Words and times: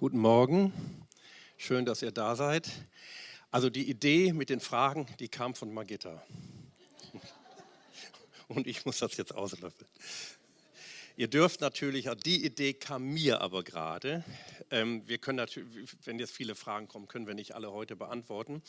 Guten 0.00 0.20
Morgen, 0.20 0.72
schön, 1.58 1.84
dass 1.84 2.00
ihr 2.00 2.10
da 2.10 2.34
seid. 2.34 2.70
Also 3.50 3.68
die 3.68 3.90
Idee 3.90 4.32
mit 4.32 4.48
den 4.48 4.60
Fragen, 4.60 5.06
die 5.18 5.28
kam 5.28 5.54
von 5.54 5.74
Magitta. 5.74 6.22
Und 8.48 8.66
ich 8.66 8.86
muss 8.86 8.96
das 8.96 9.18
jetzt 9.18 9.34
auslöffeln. 9.34 9.90
Ihr 11.18 11.28
dürft 11.28 11.60
natürlich, 11.60 12.08
die 12.24 12.42
Idee 12.46 12.72
kam 12.72 13.12
mir 13.12 13.42
aber 13.42 13.62
gerade. 13.62 14.24
Ähm, 14.70 15.06
wir 15.06 15.18
können 15.18 15.36
natürlich, 15.36 15.90
wenn 16.06 16.18
jetzt 16.18 16.32
viele 16.32 16.54
Fragen 16.54 16.88
kommen, 16.88 17.06
können 17.06 17.26
wir 17.26 17.34
nicht 17.34 17.54
alle 17.54 17.70
heute 17.70 17.94
beantworten. 17.94 18.62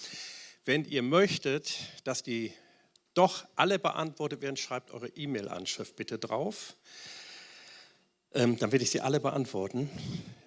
Wenn 0.66 0.84
ihr 0.84 1.02
möchtet, 1.02 1.78
dass 2.04 2.24
die 2.24 2.52
doch 3.14 3.46
alle 3.56 3.80
beantwortet 3.80 4.42
werden, 4.42 4.58
schreibt 4.58 4.92
eure 4.92 5.08
E-Mail-Anschrift 5.08 5.96
bitte 5.96 6.20
drauf. 6.20 6.76
Ähm, 8.34 8.60
dann 8.60 8.74
werde 8.74 8.84
ich 8.84 8.92
sie 8.92 9.00
alle 9.00 9.22
beantworten 9.22 9.90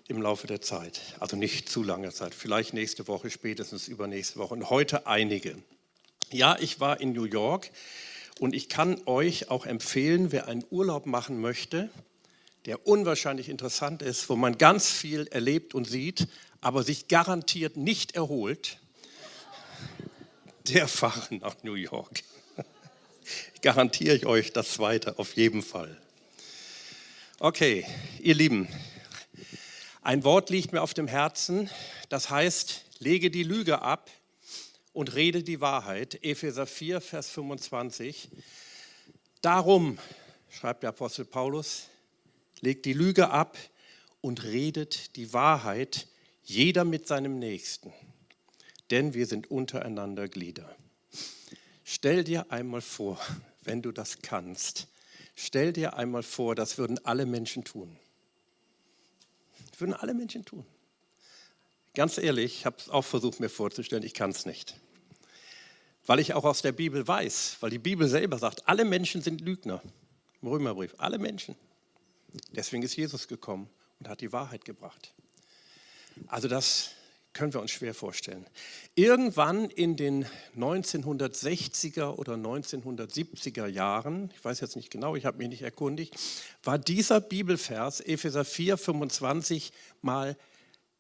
im 0.07 0.21
Laufe 0.21 0.47
der 0.47 0.61
Zeit. 0.61 1.01
Also 1.21 1.37
nicht 1.37 1.69
zu 1.69 1.83
lange 1.83 2.13
Zeit, 2.13 2.35
vielleicht 2.35 2.75
nächste 2.75 3.09
Woche, 3.09 3.31
spätestens 3.31 3.89
übernächste 3.89 4.39
Woche 4.39 4.55
und 4.55 4.71
heute 4.71 5.07
einige. 5.07 5.57
Ja, 6.31 6.57
ich 6.59 6.81
war 6.81 7.01
in 7.01 7.13
New 7.13 7.25
York 7.25 7.71
und 8.39 8.55
ich 8.55 8.69
kann 8.69 9.01
euch 9.07 9.51
auch 9.51 9.67
empfehlen, 9.67 10.33
wer 10.33 10.49
einen 10.49 10.65
Urlaub 10.71 11.07
machen 11.07 11.41
möchte, 11.41 11.91
der 12.67 12.87
unwahrscheinlich 12.87 13.49
interessant 13.49 14.03
ist, 14.03 14.29
wo 14.29 14.37
man 14.37 14.59
ganz 14.59 14.91
viel 14.91 15.27
erlebt 15.29 15.75
und 15.75 15.87
sieht, 15.87 16.29
aber 16.61 16.83
sich 16.83 17.09
garantiert 17.09 17.77
nicht 17.77 18.15
erholt, 18.15 18.79
der 20.69 20.89
fahre 20.89 21.35
nach 21.37 21.63
New 21.63 21.75
York. 21.75 22.23
Garantiere 23.63 24.17
ich 24.17 24.27
euch 24.27 24.53
das 24.53 24.73
zweite 24.73 25.19
auf 25.19 25.37
jeden 25.37 25.63
Fall. 25.63 25.97
Okay, 27.39 27.85
ihr 28.21 28.35
Lieben, 28.35 28.69
ein 30.05 30.23
Wort 30.23 30.51
liegt 30.51 30.73
mir 30.73 30.83
auf 30.83 30.93
dem 30.93 31.09
Herzen, 31.09 31.71
das 32.11 32.29
heißt, 32.29 32.85
lege 32.99 33.31
die 33.31 33.43
Lüge 33.43 33.81
ab 33.81 34.11
und 34.93 35.15
rede 35.15 35.43
die 35.43 35.63
Wahrheit. 35.63 36.23
Epheser 36.23 36.67
4, 36.67 37.01
Vers 37.01 37.31
25. 37.31 38.29
Darum, 39.41 39.99
schreibt 40.51 40.83
der 40.83 40.91
Apostel 40.91 41.25
Paulus, 41.25 41.89
legt 42.61 42.85
die 42.85 42.93
Lüge 42.93 43.31
ab 43.31 43.57
und 44.21 44.45
redet 44.45 45.17
die 45.17 45.33
Wahrheit, 45.33 46.07
jeder 46.43 46.85
mit 46.85 47.09
seinem 47.09 47.39
Nächsten, 47.39 47.91
denn 48.91 49.15
wir 49.15 49.27
sind 49.27 49.51
untereinander 49.51 50.29
Glieder. 50.29 50.77
Stell 51.83 52.25
dir 52.25 52.53
einmal 52.53 52.83
vor, 52.83 53.19
wenn 53.63 53.81
du 53.81 53.91
das 53.91 54.21
kannst, 54.21 54.87
stell 55.35 55.73
dir 55.73 55.97
einmal 55.97 56.23
vor, 56.23 56.55
das 56.55 56.77
würden 56.77 57.03
alle 57.07 57.25
Menschen 57.25 57.65
tun. 57.65 57.99
Das 59.75 59.81
würden 59.81 59.95
alle 59.95 60.15
Menschen 60.15 60.45
tun. 60.45 60.65
Ganz 61.95 62.17
ehrlich, 62.17 62.59
ich 62.61 62.65
habe 62.65 62.77
es 62.79 62.89
auch 62.89 63.03
versucht 63.03 63.41
mir 63.41 63.49
vorzustellen, 63.49 64.05
ich 64.05 64.15
kann 64.15 64.31
es 64.31 64.47
nicht. 64.47 64.77
Weil 66.07 66.21
ich 66.21 66.33
auch 66.33 66.45
aus 66.45 66.63
der 66.63 66.71
Bibel 66.71 67.09
weiß, 67.09 67.57
weil 67.59 67.71
die 67.71 67.81
Bibel 67.81 68.07
selber 68.07 68.39
sagt, 68.39 68.69
alle 68.69 68.85
Menschen 68.85 69.21
sind 69.21 69.41
Lügner. 69.41 69.83
Im 70.43 70.47
Römerbrief, 70.47 70.95
alle 70.99 71.19
Menschen. 71.19 71.57
Deswegen 72.53 72.85
ist 72.85 72.95
Jesus 72.95 73.27
gekommen 73.27 73.69
und 73.99 74.07
hat 74.07 74.21
die 74.21 74.31
Wahrheit 74.31 74.65
gebracht. 74.65 75.13
Also 76.29 76.47
das 76.47 76.93
können 77.35 77.53
wir 77.53 77.61
uns 77.61 77.73
schwer 77.73 77.95
vorstellen. 77.95 78.47
Irgendwann 78.95 79.69
in 79.69 79.97
den 79.97 80.25
1960er 80.57 82.17
oder 82.17 82.35
1970er 82.35 83.67
Jahren, 83.67 84.31
ich 84.35 84.45
weiß 84.45 84.61
jetzt 84.61 84.77
nicht 84.77 84.91
genau, 84.91 85.17
ich 85.17 85.27
habe 85.27 85.39
mich 85.39 85.49
nicht 85.49 85.63
erkundigt, 85.63 86.15
war 86.63 86.79
dieser 86.79 87.21
Bibelvers 87.21 88.01
Epheser 88.01 88.45
4, 88.45 88.79
25 88.79 89.73
mal 90.01 90.37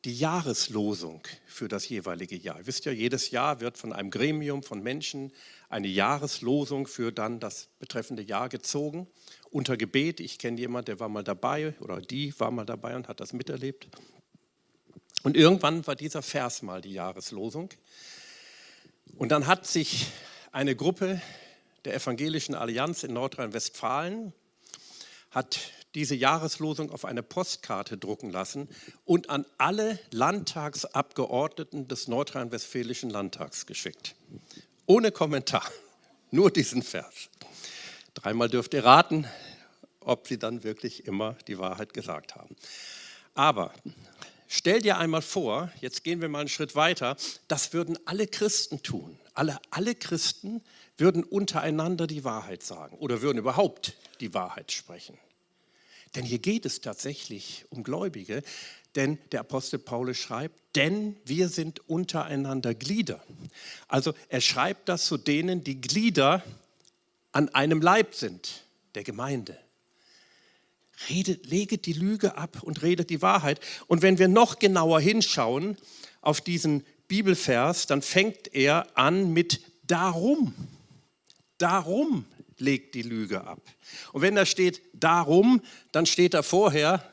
die 0.05 0.18
Jahreslosung 0.18 1.22
für 1.46 1.66
das 1.68 1.88
jeweilige 1.88 2.36
Jahr. 2.36 2.58
Ihr 2.58 2.66
wisst 2.66 2.84
ja, 2.84 2.92
jedes 2.92 3.30
Jahr 3.30 3.60
wird 3.60 3.78
von 3.78 3.92
einem 3.92 4.11
Gremium 4.11 4.62
von 4.62 4.83
Menschen 4.83 5.33
eine 5.70 5.89
Jahreslosung 5.89 6.86
für 6.86 7.11
dann 7.11 7.40
das 7.40 7.68
betreffende 7.78 8.22
Jahr 8.22 8.51
gezogen. 8.51 9.06
Unter 9.51 9.78
Gebet, 9.78 10.20
ich 10.20 10.39
kenne 10.39 10.61
jemanden, 10.61 10.86
der 10.86 11.01
war 11.01 11.08
mal 11.08 11.24
dabei 11.24 11.74
oder 11.80 12.01
die 12.02 12.39
war 12.39 12.51
mal 12.51 12.66
dabei 12.66 12.96
und 12.96 13.08
hat 13.08 13.20
das 13.20 13.33
miterlebt. 13.33 13.89
Und 15.24 15.39
irgendwann 15.39 15.86
war 15.86 15.96
dieser 15.96 16.23
Vers 16.23 16.61
mal 16.61 16.83
die 16.83 16.92
Jahreslosung. 16.92 17.70
Und 19.17 19.30
dann 19.30 19.46
hat 19.46 19.67
sich 19.67 20.07
eine 20.52 20.77
Gruppe 20.77 21.20
der 21.86 21.95
Evangelischen 21.95 22.55
Allianz 22.55 23.05
in 23.05 23.14
Nordrhein-Westfalen 23.14 24.34
hat 25.30 25.58
diese 25.95 26.14
Jahreslosung 26.14 26.90
auf 26.90 27.07
eine 27.07 27.23
Postkarte 27.23 27.96
drucken 27.96 28.30
lassen 28.30 28.68
und 29.07 29.30
an 29.30 29.46
alle 29.57 29.98
Landtagsabgeordneten 30.11 31.89
des 31.89 32.07
Nordrhein-Westfälischen 32.07 33.08
Landtags 33.08 33.64
geschickt. 33.64 34.14
Ohne 34.84 35.11
Kommentar, 35.11 35.64
nur 36.30 36.51
diesen 36.51 36.83
Vers. 36.83 37.30
Dreimal 38.13 38.51
dürft 38.51 38.74
ihr 38.74 38.84
raten, 38.84 39.27
ob 40.01 40.29
sie 40.29 40.39
dann 40.39 40.64
wirklich 40.64 41.07
immer 41.07 41.34
die 41.48 41.58
Wahrheit 41.58 41.95
gesagt 41.95 42.36
haben. 42.36 42.57
Aber 43.34 43.73
Stell 44.46 44.80
dir 44.80 44.98
einmal 44.98 45.22
vor, 45.22 45.70
jetzt 45.80 46.05
gehen 46.05 46.20
wir 46.20 46.28
mal 46.28 46.40
einen 46.40 46.48
Schritt 46.48 46.77
weiter, 46.77 47.16
das 47.48 47.72
würden 47.72 47.98
alle 48.05 48.27
Christen 48.27 48.82
tun. 48.82 49.18
Alle, 49.34 49.58
alle 49.70 49.94
Christen 49.94 50.62
würden 50.96 51.24
untereinander 51.24 52.06
die 52.06 52.24
Wahrheit 52.24 52.62
sagen 52.62 52.96
oder 52.98 53.20
würden 53.20 53.38
überhaupt 53.38 53.96
die 54.20 54.33
Wahrheit 54.33 54.70
sprechen. 54.70 55.18
Denn 56.14 56.24
hier 56.24 56.38
geht 56.38 56.64
es 56.64 56.80
tatsächlich 56.80 57.64
um 57.70 57.83
Gläubige, 57.83 58.42
denn 58.94 59.18
der 59.33 59.40
Apostel 59.40 59.80
Paulus 59.80 60.18
schreibt, 60.18 60.77
denn 60.77 61.16
wir 61.24 61.48
sind 61.48 61.88
untereinander 61.88 62.74
Glieder. 62.74 63.24
Also 63.88 64.14
er 64.28 64.40
schreibt 64.40 64.88
das 64.88 65.06
zu 65.06 65.16
denen, 65.16 65.64
die 65.64 65.80
Glieder 65.80 66.44
an 67.33 67.48
einem 67.48 67.83
Leib 67.83 68.14
sind, 68.14 68.64
der 68.94 69.02
Gemeinde. 69.02 69.58
Redet, 71.08 71.46
leget 71.46 71.86
die 71.86 71.92
Lüge 71.92 72.36
ab 72.36 72.62
und 72.62 72.82
redet 72.82 73.10
die 73.10 73.22
Wahrheit. 73.22 73.60
Und 73.86 74.02
wenn 74.02 74.18
wir 74.18 74.28
noch 74.28 74.58
genauer 74.58 75.00
hinschauen 75.00 75.77
auf 76.20 76.40
diesen 76.40 76.84
Bibelvers, 77.08 77.86
dann 77.86 78.02
fängt 78.02 78.55
er 78.55 78.86
an 78.96 79.33
mit 79.33 79.60
darum. 79.86 80.54
Darum 81.58 82.24
legt 82.58 82.94
die 82.94 83.02
Lüge 83.02 83.44
ab. 83.44 83.60
Und 84.12 84.22
wenn 84.22 84.34
da 84.34 84.46
steht 84.46 84.80
darum, 84.92 85.60
dann 85.92 86.06
steht 86.06 86.34
da 86.34 86.42
vorher 86.42 87.12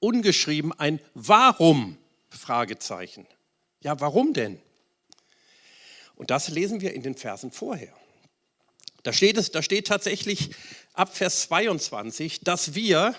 ungeschrieben 0.00 0.72
ein 0.72 1.00
Warum? 1.14 1.96
Fragezeichen. 2.28 3.26
Ja, 3.80 4.00
warum 4.00 4.32
denn? 4.32 4.58
Und 6.16 6.30
das 6.30 6.48
lesen 6.48 6.80
wir 6.80 6.94
in 6.94 7.02
den 7.02 7.14
Versen 7.14 7.50
vorher. 7.50 7.94
Da 9.02 9.12
steht, 9.12 9.36
es, 9.36 9.50
da 9.50 9.62
steht 9.62 9.86
tatsächlich 9.86 10.50
ab 10.94 11.16
Vers 11.16 11.42
22, 11.42 12.40
dass 12.40 12.74
wir, 12.74 13.14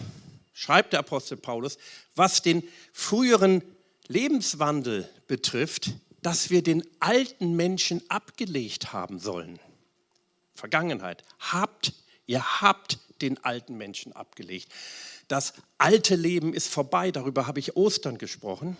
schreibt 0.54 0.94
der 0.94 1.02
Apostel 1.02 1.38
Paulus, 1.38 1.78
was 2.16 2.42
den 2.42 2.64
früheren 2.94 3.62
Lebenswandel 4.08 5.10
betrifft, 5.28 5.92
dass 6.22 6.50
wir 6.50 6.64
den 6.64 6.84
alten 7.00 7.56
Menschen 7.56 8.02
abgelegt 8.10 8.94
haben 8.94 9.20
sollen. 9.20 9.60
Vergangenheit. 10.54 11.24
Habt, 11.40 11.94
ihr 12.26 12.62
habt 12.62 12.98
den 13.22 13.44
alten 13.44 13.78
Menschen 13.78 14.14
abgelegt. 14.14 14.72
Das 15.28 15.54
alte 15.78 16.16
Leben 16.16 16.54
ist 16.54 16.68
vorbei, 16.68 17.12
darüber 17.12 17.46
habe 17.48 17.60
ich 17.60 17.76
Ostern 17.76 18.18
gesprochen. 18.18 18.78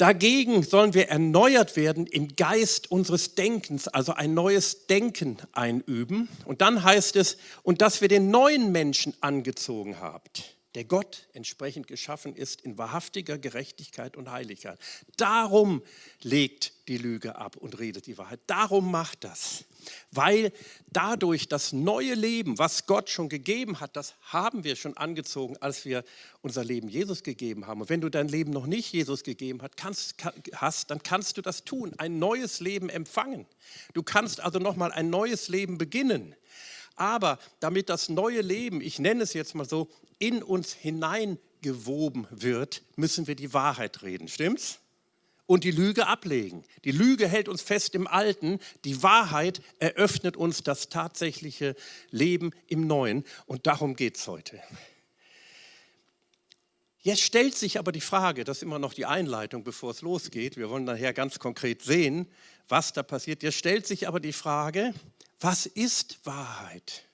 Dagegen 0.00 0.62
sollen 0.62 0.94
wir 0.94 1.10
erneuert 1.10 1.76
werden 1.76 2.06
im 2.06 2.34
Geist 2.34 2.90
unseres 2.90 3.34
Denkens, 3.34 3.86
also 3.86 4.14
ein 4.14 4.32
neues 4.32 4.86
Denken 4.86 5.36
einüben. 5.52 6.30
Und 6.46 6.62
dann 6.62 6.82
heißt 6.82 7.16
es, 7.16 7.36
und 7.64 7.82
dass 7.82 8.00
wir 8.00 8.08
den 8.08 8.30
neuen 8.30 8.72
Menschen 8.72 9.12
angezogen 9.20 10.00
habt, 10.00 10.56
der 10.74 10.84
Gott 10.84 11.28
entsprechend 11.32 11.86
geschaffen 11.86 12.36
ist 12.36 12.60
in 12.60 12.78
wahrhaftiger 12.78 13.38
Gerechtigkeit 13.38 14.16
und 14.16 14.30
Heiligkeit. 14.30 14.78
Darum 15.16 15.82
legt 16.22 16.72
die 16.88 16.98
Lüge 16.98 17.36
ab 17.36 17.56
und 17.56 17.78
redet 17.78 18.06
die 18.06 18.18
Wahrheit. 18.18 18.40
Darum 18.46 18.90
macht 18.90 19.24
das. 19.24 19.64
Weil 20.10 20.52
dadurch 20.92 21.48
das 21.48 21.72
neue 21.72 22.14
Leben, 22.14 22.58
was 22.58 22.86
Gott 22.86 23.08
schon 23.08 23.28
gegeben 23.28 23.80
hat, 23.80 23.96
das 23.96 24.14
haben 24.22 24.64
wir 24.64 24.76
schon 24.76 24.96
angezogen, 24.96 25.56
als 25.58 25.84
wir 25.84 26.04
unser 26.42 26.64
Leben 26.64 26.88
Jesus 26.88 27.22
gegeben 27.22 27.66
haben. 27.66 27.80
Und 27.80 27.88
wenn 27.88 28.00
du 28.00 28.08
dein 28.08 28.28
Leben 28.28 28.52
noch 28.52 28.66
nicht 28.66 28.92
Jesus 28.92 29.22
gegeben 29.24 29.60
hast, 29.62 30.90
dann 30.90 31.02
kannst 31.02 31.36
du 31.36 31.42
das 31.42 31.64
tun, 31.64 31.94
ein 31.98 32.18
neues 32.18 32.60
Leben 32.60 32.88
empfangen. 32.90 33.46
Du 33.94 34.02
kannst 34.02 34.40
also 34.40 34.58
nochmal 34.58 34.92
ein 34.92 35.10
neues 35.10 35.48
Leben 35.48 35.78
beginnen. 35.78 36.34
Aber 37.00 37.38
damit 37.60 37.88
das 37.88 38.10
neue 38.10 38.42
Leben, 38.42 38.82
ich 38.82 38.98
nenne 38.98 39.22
es 39.22 39.32
jetzt 39.32 39.54
mal 39.54 39.66
so, 39.66 39.88
in 40.18 40.42
uns 40.42 40.74
hineingewoben 40.74 42.26
wird, 42.30 42.82
müssen 42.94 43.26
wir 43.26 43.34
die 43.34 43.54
Wahrheit 43.54 44.02
reden. 44.02 44.28
Stimmt's? 44.28 44.80
und 45.46 45.64
die 45.64 45.72
Lüge 45.72 46.06
ablegen. 46.06 46.62
Die 46.84 46.92
Lüge 46.92 47.26
hält 47.26 47.48
uns 47.48 47.60
fest 47.60 47.96
im 47.96 48.06
Alten, 48.06 48.60
die 48.84 49.02
Wahrheit 49.02 49.60
eröffnet 49.80 50.36
uns 50.36 50.62
das 50.62 50.90
tatsächliche 50.90 51.74
Leben 52.12 52.52
im 52.68 52.86
Neuen 52.86 53.24
und 53.46 53.66
darum 53.66 53.96
geht 53.96 54.16
es 54.16 54.28
heute. 54.28 54.62
Jetzt 57.00 57.22
stellt 57.22 57.56
sich 57.56 57.80
aber 57.80 57.90
die 57.90 58.00
Frage, 58.00 58.44
das 58.44 58.58
ist 58.58 58.62
immer 58.62 58.78
noch 58.78 58.94
die 58.94 59.06
Einleitung, 59.06 59.64
bevor 59.64 59.90
es 59.90 60.02
losgeht. 60.02 60.56
Wir 60.56 60.70
wollen 60.70 60.84
nachher 60.84 61.12
ganz 61.12 61.40
konkret 61.40 61.82
sehen, 61.82 62.28
was 62.68 62.92
da 62.92 63.02
passiert. 63.02 63.42
Jetzt 63.42 63.56
stellt 63.56 63.88
sich 63.88 64.06
aber 64.06 64.20
die 64.20 64.32
Frage, 64.32 64.94
was 65.40 65.66
ist 65.66 66.24
Wahrheit? 66.24 67.04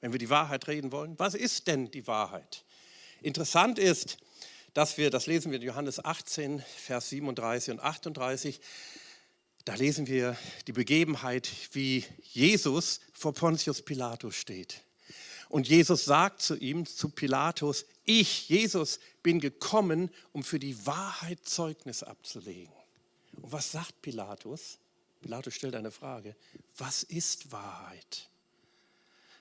Wenn 0.00 0.12
wir 0.12 0.18
die 0.18 0.30
Wahrheit 0.30 0.66
reden 0.66 0.92
wollen, 0.92 1.18
was 1.18 1.34
ist 1.34 1.66
denn 1.66 1.90
die 1.90 2.06
Wahrheit? 2.06 2.64
Interessant 3.22 3.78
ist, 3.78 4.18
dass 4.74 4.98
wir, 4.98 5.10
das 5.10 5.26
lesen 5.26 5.52
wir 5.52 5.60
in 5.60 5.66
Johannes 5.66 6.04
18, 6.04 6.60
Vers 6.60 7.10
37 7.10 7.72
und 7.72 7.80
38, 7.80 8.60
da 9.64 9.74
lesen 9.74 10.06
wir 10.06 10.36
die 10.66 10.72
Begebenheit, 10.72 11.48
wie 11.72 12.04
Jesus 12.22 13.00
vor 13.12 13.34
Pontius 13.34 13.82
Pilatus 13.82 14.34
steht. 14.34 14.82
Und 15.48 15.68
Jesus 15.68 16.04
sagt 16.04 16.42
zu 16.42 16.56
ihm, 16.56 16.86
zu 16.86 17.08
Pilatus, 17.08 17.84
ich, 18.04 18.48
Jesus, 18.48 19.00
bin 19.22 19.40
gekommen, 19.40 20.10
um 20.32 20.42
für 20.42 20.58
die 20.58 20.86
Wahrheit 20.86 21.40
Zeugnis 21.44 22.02
abzulegen. 22.02 22.72
Und 23.42 23.52
was 23.52 23.72
sagt 23.72 24.00
Pilatus? 24.00 24.78
Pilatus 25.20 25.54
stellt 25.54 25.74
eine 25.74 25.90
Frage, 25.90 26.34
was 26.76 27.02
ist 27.02 27.52
Wahrheit? 27.52 28.28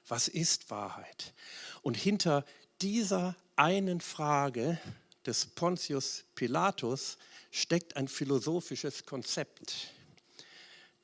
Was 0.07 0.27
ist 0.27 0.69
Wahrheit? 0.69 1.33
Und 1.81 1.95
hinter 1.95 2.45
dieser 2.81 3.35
einen 3.55 4.01
Frage 4.01 4.79
des 5.25 5.45
Pontius 5.45 6.25
Pilatus 6.35 7.17
steckt 7.51 7.95
ein 7.95 8.07
philosophisches 8.07 9.05
Konzept. 9.05 9.93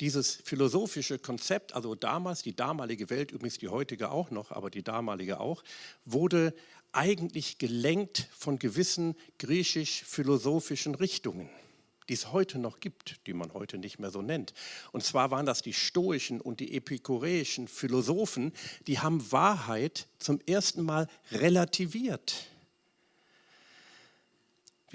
Dieses 0.01 0.35
philosophische 0.35 1.19
Konzept, 1.19 1.73
also 1.73 1.95
damals, 1.95 2.41
die 2.41 2.55
damalige 2.55 3.09
Welt, 3.09 3.31
übrigens 3.31 3.59
die 3.59 3.69
heutige 3.69 4.11
auch 4.11 4.29
noch, 4.29 4.51
aber 4.51 4.69
die 4.69 4.83
damalige 4.83 5.39
auch, 5.39 5.63
wurde 6.03 6.53
eigentlich 6.91 7.57
gelenkt 7.57 8.27
von 8.37 8.59
gewissen 8.59 9.15
griechisch-philosophischen 9.37 10.95
Richtungen 10.95 11.49
die 12.09 12.13
es 12.13 12.31
heute 12.31 12.59
noch 12.59 12.79
gibt, 12.79 13.25
die 13.27 13.33
man 13.33 13.53
heute 13.53 13.77
nicht 13.77 13.99
mehr 13.99 14.11
so 14.11 14.21
nennt. 14.21 14.53
Und 14.91 15.03
zwar 15.03 15.31
waren 15.31 15.45
das 15.45 15.61
die 15.61 15.73
stoischen 15.73 16.41
und 16.41 16.59
die 16.59 16.75
epikureischen 16.75 17.67
Philosophen, 17.67 18.53
die 18.87 18.99
haben 18.99 19.31
Wahrheit 19.31 20.07
zum 20.19 20.39
ersten 20.45 20.83
Mal 20.83 21.07
relativiert. 21.31 22.47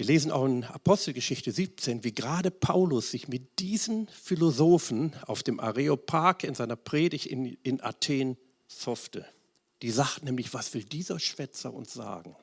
Wir 0.01 0.07
lesen 0.07 0.31
auch 0.31 0.45
in 0.45 0.63
Apostelgeschichte 0.63 1.51
17, 1.51 2.03
wie 2.03 2.15
gerade 2.15 2.49
Paulus 2.49 3.11
sich 3.11 3.27
mit 3.27 3.59
diesen 3.59 4.07
Philosophen 4.07 5.13
auf 5.27 5.43
dem 5.43 5.59
Areopag 5.59 6.43
in 6.43 6.55
seiner 6.55 6.75
Predigt 6.75 7.27
in, 7.27 7.57
in 7.61 7.81
Athen 7.81 8.35
soffte. 8.67 9.27
Die 9.81 9.91
sagt 9.91 10.23
nämlich, 10.23 10.53
was 10.53 10.73
will 10.73 10.83
dieser 10.83 11.19
Schwätzer 11.19 11.73
uns 11.73 11.93
sagen? 11.93 12.35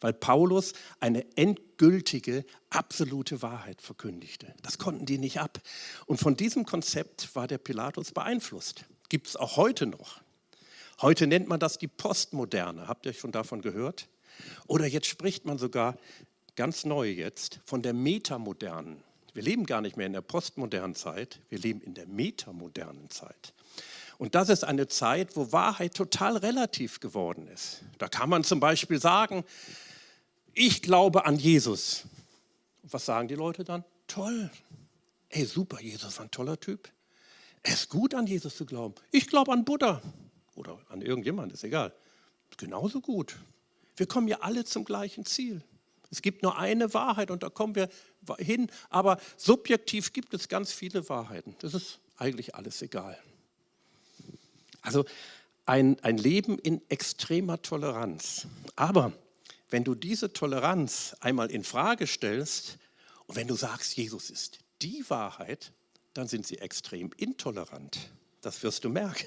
Weil 0.00 0.12
Paulus 0.12 0.72
eine 1.00 1.24
endgültige, 1.36 2.44
absolute 2.70 3.42
Wahrheit 3.42 3.80
verkündigte. 3.80 4.54
Das 4.62 4.78
konnten 4.78 5.06
die 5.06 5.18
nicht 5.18 5.40
ab. 5.40 5.60
Und 6.06 6.18
von 6.18 6.36
diesem 6.36 6.64
Konzept 6.64 7.34
war 7.34 7.46
der 7.46 7.58
Pilatus 7.58 8.12
beeinflusst. 8.12 8.84
Gibt 9.08 9.28
es 9.28 9.36
auch 9.36 9.56
heute 9.56 9.86
noch. 9.86 10.20
Heute 11.00 11.26
nennt 11.26 11.48
man 11.48 11.60
das 11.60 11.78
die 11.78 11.88
Postmoderne. 11.88 12.88
Habt 12.88 13.06
ihr 13.06 13.12
schon 13.12 13.32
davon 13.32 13.62
gehört? 13.62 14.08
Oder 14.66 14.86
jetzt 14.86 15.06
spricht 15.06 15.44
man 15.44 15.58
sogar 15.58 15.96
ganz 16.56 16.84
neu 16.84 17.10
jetzt 17.10 17.60
von 17.64 17.82
der 17.82 17.92
Metamodernen. 17.92 19.02
Wir 19.32 19.42
leben 19.42 19.66
gar 19.66 19.80
nicht 19.80 19.96
mehr 19.96 20.06
in 20.06 20.12
der 20.12 20.20
postmodernen 20.20 20.94
Zeit, 20.94 21.40
wir 21.48 21.58
leben 21.58 21.80
in 21.80 21.94
der 21.94 22.06
metamodernen 22.06 23.10
Zeit. 23.10 23.52
Und 24.18 24.34
das 24.34 24.48
ist 24.48 24.64
eine 24.64 24.86
Zeit, 24.88 25.36
wo 25.36 25.52
Wahrheit 25.52 25.94
total 25.94 26.36
relativ 26.36 27.00
geworden 27.00 27.48
ist. 27.48 27.82
Da 27.98 28.08
kann 28.08 28.28
man 28.28 28.44
zum 28.44 28.60
Beispiel 28.60 29.00
sagen, 29.00 29.44
ich 30.52 30.82
glaube 30.82 31.26
an 31.26 31.36
Jesus. 31.36 32.04
Und 32.82 32.92
was 32.92 33.04
sagen 33.04 33.28
die 33.28 33.34
Leute 33.34 33.64
dann? 33.64 33.84
Toll. 34.06 34.50
Ey, 35.30 35.44
super, 35.44 35.80
Jesus 35.80 36.16
war 36.18 36.26
ein 36.26 36.30
toller 36.30 36.60
Typ. 36.60 36.88
Es 37.62 37.74
ist 37.74 37.88
gut, 37.88 38.14
an 38.14 38.26
Jesus 38.26 38.56
zu 38.56 38.66
glauben. 38.66 38.94
Ich 39.10 39.26
glaube 39.26 39.52
an 39.52 39.64
Buddha 39.64 40.00
oder 40.54 40.78
an 40.90 41.02
irgendjemand, 41.02 41.52
ist 41.52 41.64
egal. 41.64 41.92
Genauso 42.56 43.00
gut. 43.00 43.36
Wir 43.96 44.06
kommen 44.06 44.28
ja 44.28 44.40
alle 44.40 44.64
zum 44.64 44.84
gleichen 44.84 45.24
Ziel. 45.24 45.62
Es 46.10 46.22
gibt 46.22 46.42
nur 46.42 46.56
eine 46.56 46.94
Wahrheit 46.94 47.30
und 47.30 47.42
da 47.42 47.48
kommen 47.48 47.74
wir 47.74 47.88
hin, 48.38 48.70
aber 48.90 49.18
subjektiv 49.36 50.12
gibt 50.12 50.32
es 50.34 50.48
ganz 50.48 50.72
viele 50.72 51.08
Wahrheiten. 51.08 51.56
Das 51.58 51.74
ist 51.74 51.98
eigentlich 52.16 52.54
alles 52.54 52.80
egal. 52.82 53.18
Also 54.84 55.04
ein, 55.66 55.98
ein 56.02 56.18
Leben 56.18 56.58
in 56.58 56.80
extremer 56.88 57.60
Toleranz. 57.62 58.46
Aber 58.76 59.12
wenn 59.70 59.82
du 59.82 59.94
diese 59.94 60.32
Toleranz 60.32 61.16
einmal 61.20 61.50
in 61.50 61.64
Frage 61.64 62.06
stellst 62.06 62.78
und 63.26 63.36
wenn 63.36 63.48
du 63.48 63.56
sagst, 63.56 63.96
Jesus 63.96 64.30
ist 64.30 64.58
die 64.82 65.04
Wahrheit, 65.08 65.72
dann 66.12 66.28
sind 66.28 66.46
sie 66.46 66.58
extrem 66.58 67.10
intolerant. 67.16 67.98
Das 68.42 68.62
wirst 68.62 68.84
du 68.84 68.90
merken. 68.90 69.26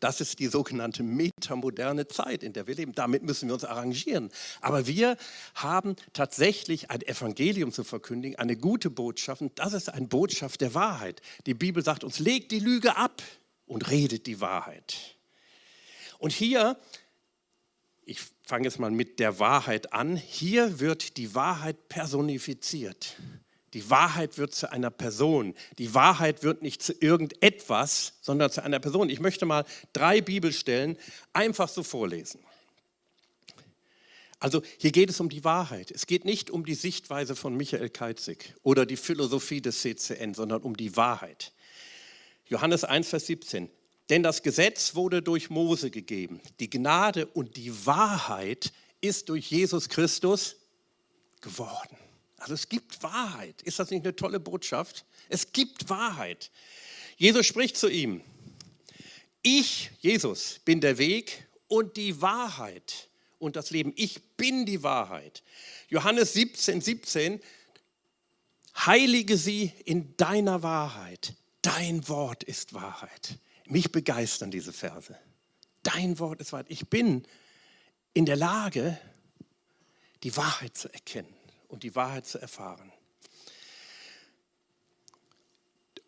Das 0.00 0.20
ist 0.20 0.38
die 0.38 0.46
sogenannte 0.46 1.02
metamoderne 1.02 2.06
Zeit, 2.06 2.44
in 2.44 2.52
der 2.52 2.68
wir 2.68 2.76
leben. 2.76 2.92
Damit 2.92 3.24
müssen 3.24 3.48
wir 3.48 3.54
uns 3.54 3.64
arrangieren. 3.64 4.30
Aber 4.60 4.86
wir 4.86 5.16
haben 5.56 5.96
tatsächlich 6.12 6.88
ein 6.90 7.02
Evangelium 7.02 7.72
zu 7.72 7.82
verkündigen, 7.82 8.38
eine 8.38 8.56
gute 8.56 8.90
Botschaft. 8.90 9.42
Und 9.42 9.58
das 9.58 9.72
ist 9.72 9.88
eine 9.88 10.06
Botschaft 10.06 10.60
der 10.60 10.74
Wahrheit. 10.74 11.20
Die 11.46 11.54
Bibel 11.54 11.82
sagt 11.82 12.04
uns, 12.04 12.20
legt 12.20 12.52
die 12.52 12.60
Lüge 12.60 12.96
ab 12.96 13.22
und 13.68 13.90
redet 13.90 14.26
die 14.26 14.40
Wahrheit. 14.40 15.16
Und 16.18 16.32
hier, 16.32 16.78
ich 18.04 18.20
fange 18.44 18.64
jetzt 18.64 18.78
mal 18.78 18.90
mit 18.90 19.20
der 19.20 19.38
Wahrheit 19.38 19.92
an, 19.92 20.16
hier 20.16 20.80
wird 20.80 21.16
die 21.16 21.34
Wahrheit 21.34 21.88
personifiziert. 21.88 23.16
Die 23.74 23.90
Wahrheit 23.90 24.38
wird 24.38 24.54
zu 24.54 24.72
einer 24.72 24.90
Person. 24.90 25.54
Die 25.78 25.94
Wahrheit 25.94 26.42
wird 26.42 26.62
nicht 26.62 26.82
zu 26.82 26.94
irgendetwas, 26.94 28.14
sondern 28.22 28.50
zu 28.50 28.62
einer 28.62 28.80
Person. 28.80 29.10
Ich 29.10 29.20
möchte 29.20 29.44
mal 29.44 29.64
drei 29.92 30.22
Bibelstellen 30.22 30.96
einfach 31.34 31.68
so 31.68 31.82
vorlesen. 31.82 32.40
Also 34.40 34.62
hier 34.78 34.92
geht 34.92 35.10
es 35.10 35.20
um 35.20 35.28
die 35.28 35.44
Wahrheit. 35.44 35.90
Es 35.90 36.06
geht 36.06 36.24
nicht 36.24 36.50
um 36.50 36.64
die 36.64 36.74
Sichtweise 36.74 37.34
von 37.34 37.56
Michael 37.56 37.90
Keitzig 37.90 38.54
oder 38.62 38.86
die 38.86 38.96
Philosophie 38.96 39.60
des 39.60 39.82
CCN, 39.82 40.32
sondern 40.32 40.62
um 40.62 40.76
die 40.76 40.96
Wahrheit. 40.96 41.52
Johannes 42.48 42.84
1, 42.84 43.08
Vers 43.08 43.26
17. 43.26 43.70
Denn 44.10 44.22
das 44.22 44.42
Gesetz 44.42 44.94
wurde 44.94 45.22
durch 45.22 45.50
Mose 45.50 45.90
gegeben. 45.90 46.40
Die 46.60 46.70
Gnade 46.70 47.26
und 47.26 47.56
die 47.56 47.86
Wahrheit 47.86 48.72
ist 49.00 49.28
durch 49.28 49.50
Jesus 49.50 49.88
Christus 49.88 50.56
geworden. 51.40 51.96
Also 52.38 52.54
es 52.54 52.68
gibt 52.68 53.02
Wahrheit. 53.02 53.62
Ist 53.62 53.78
das 53.78 53.90
nicht 53.90 54.04
eine 54.04 54.16
tolle 54.16 54.40
Botschaft? 54.40 55.04
Es 55.28 55.52
gibt 55.52 55.90
Wahrheit. 55.90 56.50
Jesus 57.16 57.46
spricht 57.46 57.76
zu 57.76 57.88
ihm. 57.88 58.22
Ich, 59.42 59.90
Jesus, 60.00 60.60
bin 60.64 60.80
der 60.80 60.98
Weg 60.98 61.46
und 61.66 61.96
die 61.96 62.20
Wahrheit 62.20 63.08
und 63.38 63.56
das 63.56 63.70
Leben. 63.70 63.92
Ich 63.96 64.22
bin 64.36 64.66
die 64.66 64.82
Wahrheit. 64.82 65.42
Johannes 65.88 66.32
17, 66.32 66.80
17. 66.80 67.40
Heilige 68.86 69.36
sie 69.36 69.72
in 69.84 70.16
deiner 70.16 70.62
Wahrheit. 70.62 71.34
Dein 71.62 72.08
Wort 72.08 72.44
ist 72.44 72.74
Wahrheit. 72.74 73.38
Mich 73.66 73.92
begeistern 73.92 74.50
diese 74.50 74.72
Verse. 74.72 75.16
Dein 75.82 76.18
Wort 76.18 76.40
ist 76.40 76.52
Wahrheit. 76.52 76.70
Ich 76.70 76.88
bin 76.88 77.26
in 78.14 78.26
der 78.26 78.36
Lage, 78.36 78.98
die 80.22 80.36
Wahrheit 80.36 80.76
zu 80.76 80.92
erkennen 80.92 81.34
und 81.68 81.82
die 81.82 81.94
Wahrheit 81.94 82.26
zu 82.26 82.38
erfahren. 82.38 82.92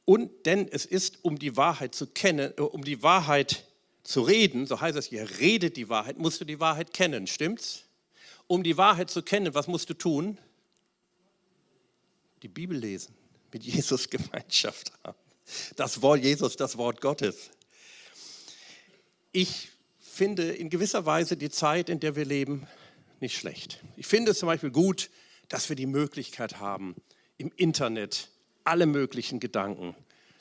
Und 0.05 0.45
denn 0.47 0.67
es 0.67 0.87
ist, 0.87 1.25
um 1.25 1.39
die 1.39 1.57
Wahrheit 1.57 1.95
zu 1.95 2.09
kennen, 2.09 2.53
äh, 2.57 2.63
um 2.63 2.83
die 2.83 3.03
Wahrheit 3.03 3.65
zu 4.03 4.23
reden, 4.23 4.67
so 4.67 4.81
heißt 4.81 4.99
es 4.99 5.07
hier, 5.07 5.39
redet 5.39 5.77
die 5.77 5.89
Wahrheit, 5.89 6.19
musst 6.19 6.41
du 6.41 6.45
die 6.45 6.59
Wahrheit 6.59 6.93
kennen, 6.93 7.27
stimmt's? 7.27 7.85
Um 8.49 8.65
die 8.65 8.77
Wahrheit 8.77 9.11
zu 9.11 9.23
kennen, 9.23 9.55
was 9.55 9.69
musst 9.69 9.89
du 9.89 9.95
tun? 9.95 10.39
Die 12.43 12.49
Bibel 12.49 12.77
lesen, 12.77 13.15
mit 13.53 13.63
Jesus 13.65 14.11
Gemeinschaft 14.11 14.93
haben. 15.05 15.30
Das 15.77 16.03
Wort 16.03 16.23
Jesus, 16.23 16.57
das 16.57 16.77
Wort 16.77 17.01
Gottes. 17.01 17.51
Ich 19.33 19.71
finde 19.99 20.51
in 20.51 20.71
gewisser 20.71 21.07
Weise 21.07 21.37
die 21.37 21.51
Zeit, 21.51 21.89
in 21.89 22.01
der 22.01 22.17
wir 22.17 22.25
leben, 22.25 22.67
nicht 23.21 23.37
schlecht. 23.37 23.81
Ich 23.97 24.07
finde 24.07 24.33
es 24.33 24.39
zum 24.39 24.47
Beispiel 24.47 24.71
gut, 24.71 25.11
dass 25.49 25.69
wir 25.69 25.77
die 25.77 25.87
Möglichkeit 25.87 26.59
haben, 26.59 26.95
im 27.39 27.53
Internet 27.57 28.29
alle 28.65 28.87
möglichen 28.87 29.41
Gedanken 29.41 29.95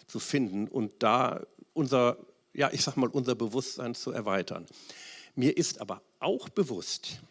zu 0.08 0.20
finden 0.20 0.68
und 0.68 1.04
da 1.04 1.46
unser, 1.74 2.18
ja, 2.54 2.70
ich 2.72 2.84
sag 2.84 2.98
mal, 2.98 3.10
unser 3.10 3.36
Bewusstsein 3.36 3.96
zu 3.96 4.12
erweitern. 4.12 4.66
Mir 5.36 5.56
ist 5.56 5.80
aber 5.82 6.02
auch 6.20 6.50
bewusst, 6.50 7.22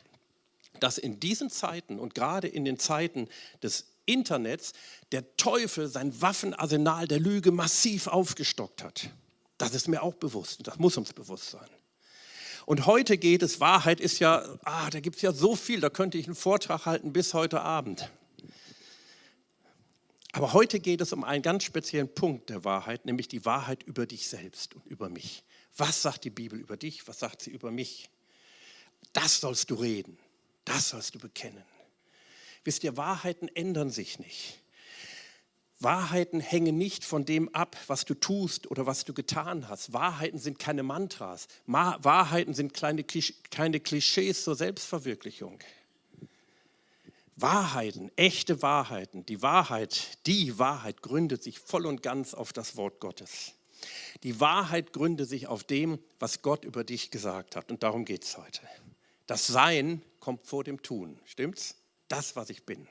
dass 0.80 0.96
in 0.98 1.20
diesen 1.20 1.50
Zeiten 1.50 1.98
und 1.98 2.14
gerade 2.14 2.48
in 2.48 2.64
den 2.64 2.78
Zeiten 2.78 3.28
des 3.62 3.86
Internets 4.08 4.72
der 5.12 5.36
Teufel 5.36 5.88
sein 5.88 6.20
Waffenarsenal 6.20 7.06
der 7.06 7.20
Lüge 7.20 7.52
massiv 7.52 8.06
aufgestockt 8.06 8.82
hat. 8.82 9.10
Das 9.58 9.74
ist 9.74 9.88
mir 9.88 10.02
auch 10.02 10.14
bewusst 10.14 10.58
und 10.58 10.66
das 10.66 10.78
muss 10.78 10.96
uns 10.96 11.12
bewusst 11.12 11.50
sein. 11.50 11.68
Und 12.66 12.86
heute 12.86 13.16
geht 13.16 13.42
es, 13.42 13.60
Wahrheit 13.60 13.98
ist 14.00 14.18
ja, 14.18 14.44
ah, 14.64 14.90
da 14.90 15.00
gibt 15.00 15.16
es 15.16 15.22
ja 15.22 15.32
so 15.32 15.56
viel, 15.56 15.80
da 15.80 15.88
könnte 15.88 16.18
ich 16.18 16.26
einen 16.26 16.34
Vortrag 16.34 16.86
halten 16.86 17.12
bis 17.12 17.32
heute 17.34 17.62
Abend. 17.62 18.10
Aber 20.32 20.52
heute 20.52 20.78
geht 20.78 21.00
es 21.00 21.12
um 21.12 21.24
einen 21.24 21.42
ganz 21.42 21.64
speziellen 21.64 22.14
Punkt 22.14 22.50
der 22.50 22.64
Wahrheit, 22.64 23.06
nämlich 23.06 23.28
die 23.28 23.44
Wahrheit 23.44 23.82
über 23.84 24.06
dich 24.06 24.28
selbst 24.28 24.74
und 24.74 24.86
über 24.86 25.08
mich. 25.08 25.42
Was 25.76 26.02
sagt 26.02 26.24
die 26.24 26.30
Bibel 26.30 26.58
über 26.58 26.76
dich? 26.76 27.08
Was 27.08 27.18
sagt 27.20 27.42
sie 27.42 27.50
über 27.50 27.70
mich? 27.70 28.10
Das 29.12 29.40
sollst 29.40 29.70
du 29.70 29.74
reden. 29.76 30.18
Das 30.64 30.90
sollst 30.90 31.14
du 31.14 31.18
bekennen. 31.18 31.64
Wisst 32.64 32.84
ihr, 32.84 32.96
Wahrheiten 32.96 33.48
ändern 33.54 33.90
sich 33.90 34.18
nicht. 34.18 34.60
Wahrheiten 35.80 36.40
hängen 36.40 36.76
nicht 36.76 37.04
von 37.04 37.24
dem 37.24 37.54
ab, 37.54 37.76
was 37.86 38.04
du 38.04 38.14
tust 38.14 38.68
oder 38.68 38.86
was 38.86 39.04
du 39.04 39.14
getan 39.14 39.68
hast. 39.68 39.92
Wahrheiten 39.92 40.38
sind 40.38 40.58
keine 40.58 40.82
Mantras. 40.82 41.46
Wahrheiten 41.66 42.54
sind 42.54 42.74
kleine, 42.74 43.04
keine 43.50 43.78
Klischees 43.78 44.42
zur 44.42 44.56
Selbstverwirklichung. 44.56 45.60
Wahrheiten, 47.36 48.10
echte 48.16 48.62
Wahrheiten, 48.62 49.24
die 49.24 49.42
Wahrheit, 49.42 50.18
die 50.26 50.58
Wahrheit 50.58 51.02
gründet 51.02 51.44
sich 51.44 51.60
voll 51.60 51.86
und 51.86 52.02
ganz 52.02 52.34
auf 52.34 52.52
das 52.52 52.76
Wort 52.76 52.98
Gottes. 52.98 53.52
Die 54.24 54.40
Wahrheit 54.40 54.92
gründet 54.92 55.28
sich 55.28 55.46
auf 55.46 55.62
dem, 55.62 56.00
was 56.18 56.42
Gott 56.42 56.64
über 56.64 56.82
dich 56.82 57.12
gesagt 57.12 57.54
hat. 57.54 57.70
Und 57.70 57.84
darum 57.84 58.04
geht 58.04 58.24
es 58.24 58.36
heute. 58.36 58.62
Das 59.28 59.46
Sein 59.46 60.02
kommt 60.18 60.46
vor 60.46 60.64
dem 60.64 60.82
Tun. 60.82 61.20
Stimmt's? 61.24 61.76
Das, 62.08 62.36
was 62.36 62.50
ich 62.50 62.64
bin. 62.64 62.88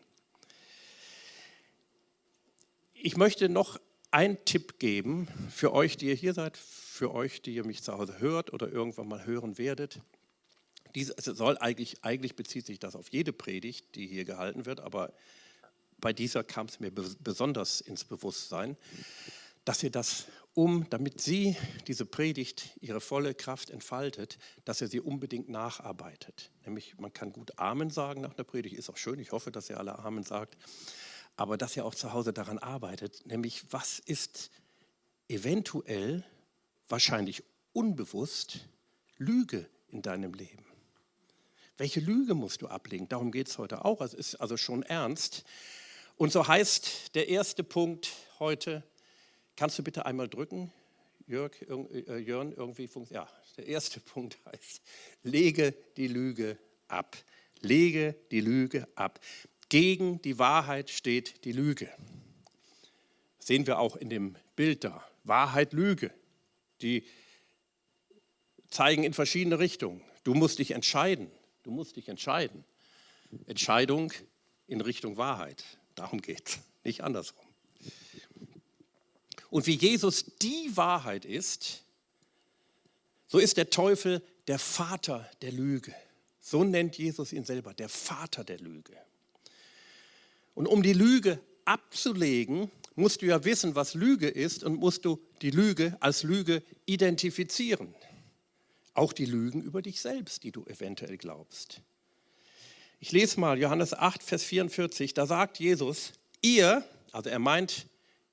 Ich 2.93 3.17
möchte 3.17 3.49
noch 3.49 3.79
einen 4.11 4.43
Tipp 4.45 4.79
geben 4.79 5.27
für 5.51 5.73
euch, 5.73 5.97
die 5.97 6.07
ihr 6.07 6.15
hier 6.15 6.33
seid, 6.33 6.57
für 6.57 7.13
euch, 7.13 7.41
die 7.41 7.53
ihr 7.53 7.65
mich 7.65 7.83
zu 7.83 7.93
Hause 7.93 8.19
hört 8.19 8.53
oder 8.53 8.71
irgendwann 8.71 9.07
mal 9.07 9.25
hören 9.25 9.57
werdet. 9.57 9.99
Dies 10.95 11.07
soll 11.17 11.57
eigentlich, 11.57 12.03
eigentlich 12.03 12.35
bezieht 12.35 12.65
sich 12.65 12.79
das 12.79 12.95
auf 12.95 13.09
jede 13.09 13.33
Predigt, 13.33 13.95
die 13.95 14.07
hier 14.07 14.25
gehalten 14.25 14.65
wird, 14.65 14.79
aber 14.79 15.13
bei 15.99 16.13
dieser 16.13 16.43
kam 16.43 16.67
es 16.67 16.79
mir 16.79 16.91
besonders 16.91 17.81
ins 17.81 18.03
Bewusstsein, 18.03 18.77
dass 19.65 19.83
ihr 19.83 19.91
das 19.91 20.25
um, 20.57 20.89
damit 20.89 21.21
sie 21.21 21.55
diese 21.85 22.03
Predigt 22.03 22.71
ihre 22.81 22.99
volle 22.99 23.35
Kraft 23.35 23.69
entfaltet, 23.69 24.39
dass 24.65 24.81
ihr 24.81 24.87
sie 24.87 24.99
unbedingt 24.99 25.49
nacharbeitet. 25.49 26.49
Nämlich, 26.65 26.97
man 26.97 27.13
kann 27.13 27.31
gut 27.31 27.59
Amen 27.59 27.91
sagen 27.91 28.21
nach 28.21 28.33
der 28.33 28.43
Predigt, 28.43 28.75
ist 28.75 28.89
auch 28.89 28.97
schön, 28.97 29.19
ich 29.19 29.31
hoffe, 29.33 29.51
dass 29.51 29.69
ihr 29.69 29.77
alle 29.77 29.99
Amen 29.99 30.23
sagt, 30.23 30.57
aber 31.35 31.59
dass 31.59 31.77
ihr 31.77 31.85
auch 31.85 31.93
zu 31.93 32.11
Hause 32.11 32.33
daran 32.33 32.57
arbeitet, 32.57 33.23
nämlich 33.27 33.71
was 33.71 33.99
ist 33.99 34.49
eventuell, 35.29 36.23
wahrscheinlich 36.89 37.43
unbewusst, 37.71 38.61
Lüge 39.17 39.69
in 39.89 40.01
deinem 40.01 40.33
Leben. 40.33 40.65
Welche 41.77 41.99
Lüge 41.99 42.33
musst 42.33 42.63
du 42.63 42.67
ablegen? 42.67 43.07
Darum 43.07 43.31
geht 43.31 43.47
es 43.47 43.59
heute 43.59 43.85
auch. 43.85 44.01
Es 44.01 44.15
ist 44.15 44.33
also 44.33 44.57
schon 44.57 44.81
ernst. 44.81 45.45
Und 46.15 46.31
so 46.31 46.47
heißt 46.47 47.13
der 47.13 47.29
erste 47.29 47.63
Punkt 47.63 48.11
heute, 48.39 48.81
kannst 49.57 49.77
du 49.77 49.83
bitte 49.83 50.05
einmal 50.05 50.29
drücken, 50.29 50.71
Jörg, 51.27 51.51
äh, 51.61 52.17
Jörn, 52.19 52.53
irgendwie 52.53 52.87
funktioniert. 52.87 53.27
Ja, 53.27 53.53
der 53.57 53.67
erste 53.67 53.99
Punkt 54.13 54.37
heißt, 54.45 54.81
lege 55.23 55.73
die 55.97 56.07
Lüge 56.07 56.57
ab. 56.87 57.17
Lege 57.59 58.15
die 58.31 58.39
Lüge 58.39 58.87
ab. 58.95 59.19
Gegen 59.67 60.21
die 60.21 60.39
Wahrheit 60.39 60.89
steht 60.89 61.43
die 61.43 61.51
Lüge. 61.51 61.89
Das 63.39 63.47
sehen 63.47 63.67
wir 63.67 63.79
auch 63.79 63.97
in 63.97 64.09
dem 64.09 64.37
Bild 64.55 64.85
da. 64.85 65.03
Wahrheit, 65.25 65.73
Lüge. 65.73 66.11
Die 66.81 67.03
zeigen 68.69 69.03
in 69.03 69.13
verschiedene 69.13 69.59
Richtungen. 69.59 70.01
Du 70.23 70.33
musst 70.33 70.59
dich 70.59 70.71
entscheiden. 70.71 71.29
Du 71.63 71.71
musst 71.71 71.97
dich 71.97 72.07
entscheiden. 72.07 72.63
Entscheidung 73.47 74.13
in 74.67 74.79
Richtung 74.79 75.17
Wahrheit. 75.17 75.63
Darum 75.95 76.21
geht 76.21 76.47
es, 76.47 76.59
nicht 76.83 77.01
andersrum. 77.01 77.46
Und 79.49 79.67
wie 79.67 79.75
Jesus 79.75 80.25
die 80.41 80.75
Wahrheit 80.75 81.25
ist, 81.25 81.83
so 83.27 83.39
ist 83.39 83.57
der 83.57 83.69
Teufel 83.69 84.21
der 84.47 84.59
Vater 84.59 85.29
der 85.41 85.51
Lüge. 85.51 85.93
So 86.39 86.63
nennt 86.63 86.97
Jesus 86.97 87.33
ihn 87.33 87.43
selber, 87.43 87.73
der 87.73 87.89
Vater 87.89 88.43
der 88.43 88.59
Lüge. 88.59 88.93
Und 90.55 90.67
um 90.67 90.81
die 90.81 90.93
Lüge 90.93 91.39
abzulegen, 91.65 92.71
musst 92.95 93.21
du 93.21 93.25
ja 93.25 93.43
wissen, 93.43 93.75
was 93.75 93.93
Lüge 93.93 94.27
ist 94.27 94.63
und 94.63 94.79
musst 94.79 95.05
du 95.05 95.19
die 95.41 95.51
Lüge 95.51 95.95
als 95.99 96.23
Lüge 96.23 96.63
identifizieren. 96.85 97.93
Auch 98.93 99.13
die 99.13 99.25
Lügen 99.25 99.61
über 99.61 99.81
dich 99.81 100.01
selbst, 100.01 100.43
die 100.43 100.51
du 100.51 100.65
eventuell 100.65 101.17
glaubst. 101.17 101.81
Ich 102.99 103.11
lese 103.11 103.39
mal 103.39 103.59
Johannes 103.59 103.93
8, 103.93 104.23
Vers 104.23 104.43
44, 104.43 105.13
da 105.13 105.27
sagt 105.27 105.59
Jesus, 105.59 106.13
ihr, 106.41 106.83
also 107.11 107.29
er 107.29 107.37
meint 107.37 107.85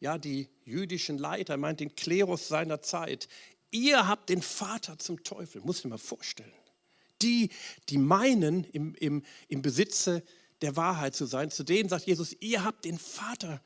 ja 0.05 0.19
die 0.19 0.49
jüdischen 0.67 1.17
Leiter, 1.17 1.55
er 1.55 1.57
meint 1.57 1.81
den 1.81 1.97
Klerus 1.97 2.47
seiner 2.47 2.83
Zeit, 2.83 3.27
ihr 3.71 4.07
habt 4.07 4.29
den 4.29 4.43
Vater 4.43 4.99
zum 4.99 5.25
Teufel, 5.25 5.63
muss 5.63 5.79
ich 5.79 5.85
mir 5.85 5.91
mal 5.91 5.99
vorstellen. 5.99 6.53
Die, 7.23 7.49
die 7.89 7.97
meinen, 7.97 8.65
im, 8.65 8.95
im, 8.97 9.23
im 9.49 9.63
Besitze 9.63 10.23
der 10.61 10.77
Wahrheit 10.77 11.15
zu 11.15 11.25
sein, 11.25 11.51
zu 11.51 11.65
denen 11.65 11.89
sagt 11.89 12.07
Jesus, 12.07 12.37
ihr 12.41 12.65
habt 12.65 12.85
den 12.85 12.99
Vater, 12.99 13.63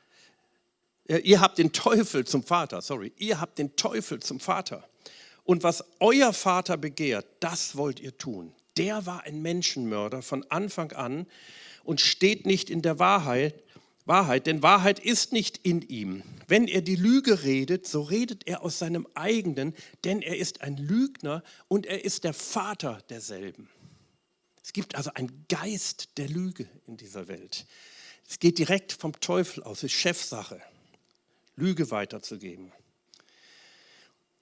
äh, 1.09 1.17
ihr 1.17 1.41
habt 1.41 1.57
den 1.57 1.73
Teufel 1.73 2.25
zum 2.25 2.41
Vater, 2.41 2.81
sorry, 2.81 3.11
ihr 3.17 3.41
habt 3.41 3.59
den 3.59 3.75
Teufel 3.75 4.21
zum 4.21 4.39
Vater. 4.39 4.87
Und 5.43 5.63
was 5.63 5.83
euer 5.99 6.31
Vater 6.31 6.77
begehrt, 6.77 7.25
das 7.41 7.75
wollt 7.75 7.99
ihr 7.99 8.17
tun. 8.17 8.53
Der 8.77 9.05
war 9.05 9.23
ein 9.23 9.41
Menschenmörder 9.41 10.21
von 10.21 10.49
Anfang 10.49 10.93
an 10.93 11.27
und 11.83 11.99
steht 11.99 12.45
nicht 12.45 12.69
in 12.69 12.81
der 12.81 12.97
Wahrheit, 12.97 13.61
Wahrheit, 14.09 14.47
denn 14.47 14.63
Wahrheit 14.63 14.99
ist 14.99 15.31
nicht 15.31 15.59
in 15.59 15.81
ihm. 15.83 16.23
Wenn 16.47 16.67
er 16.67 16.81
die 16.81 16.95
Lüge 16.95 17.43
redet, 17.43 17.87
so 17.87 18.01
redet 18.01 18.47
er 18.47 18.63
aus 18.63 18.79
seinem 18.79 19.07
eigenen, 19.13 19.75
denn 20.03 20.21
er 20.21 20.35
ist 20.35 20.61
ein 20.61 20.75
Lügner 20.77 21.43
und 21.67 21.85
er 21.85 22.03
ist 22.03 22.23
der 22.23 22.33
Vater 22.33 23.01
derselben. 23.09 23.69
Es 24.63 24.73
gibt 24.73 24.95
also 24.95 25.11
einen 25.13 25.45
Geist 25.47 26.17
der 26.17 26.27
Lüge 26.27 26.67
in 26.87 26.97
dieser 26.97 27.27
Welt. 27.27 27.65
Es 28.27 28.39
geht 28.39 28.57
direkt 28.57 28.93
vom 28.93 29.19
Teufel 29.19 29.63
aus, 29.63 29.83
ist 29.83 29.93
Chefsache, 29.93 30.59
Lüge 31.55 31.91
weiterzugeben. 31.91 32.71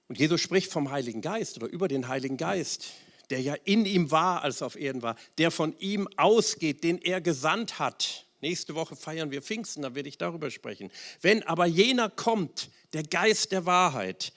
Und 0.08 0.18
Jesus 0.18 0.40
spricht 0.40 0.72
vom 0.72 0.90
Heiligen 0.90 1.20
Geist 1.20 1.58
oder 1.58 1.68
über 1.68 1.88
den 1.88 2.08
Heiligen 2.08 2.38
Geist, 2.38 2.86
der 3.28 3.42
ja 3.42 3.54
in 3.64 3.84
ihm 3.84 4.10
war, 4.10 4.42
als 4.42 4.62
er 4.62 4.68
auf 4.68 4.76
Erden 4.76 5.02
war, 5.02 5.16
der 5.36 5.50
von 5.50 5.78
ihm 5.78 6.08
ausgeht, 6.16 6.84
den 6.84 6.96
er 6.96 7.20
gesandt 7.20 7.78
hat. 7.78 8.24
Nächste 8.40 8.74
Woche 8.74 8.94
feiern 8.94 9.30
wir 9.30 9.42
Pfingsten, 9.42 9.82
da 9.82 9.94
werde 9.94 10.08
ich 10.08 10.18
darüber 10.18 10.50
sprechen. 10.50 10.90
Wenn 11.20 11.42
aber 11.42 11.66
jener 11.66 12.08
kommt, 12.08 12.70
der 12.92 13.02
Geist 13.02 13.52
der 13.52 13.66
Wahrheit, 13.66 14.32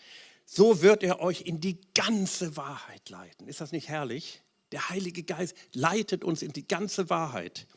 so 0.46 0.82
wird 0.82 1.04
er 1.04 1.22
euch 1.22 1.42
in 1.42 1.62
die 1.62 1.78
ganze 1.94 2.58
Wahrheit 2.58 3.10
leiten. 3.10 3.48
Ist 3.48 3.62
das 3.62 3.72
nicht 3.72 3.90
herrlich? 3.90 4.42
Der 4.72 4.90
Heilige 4.90 5.24
Geist 5.24 5.56
leitet 5.74 6.24
uns 6.24 6.42
in 6.42 6.54
die 6.54 6.68
ganze 6.68 7.10
Wahrheit. 7.10 7.68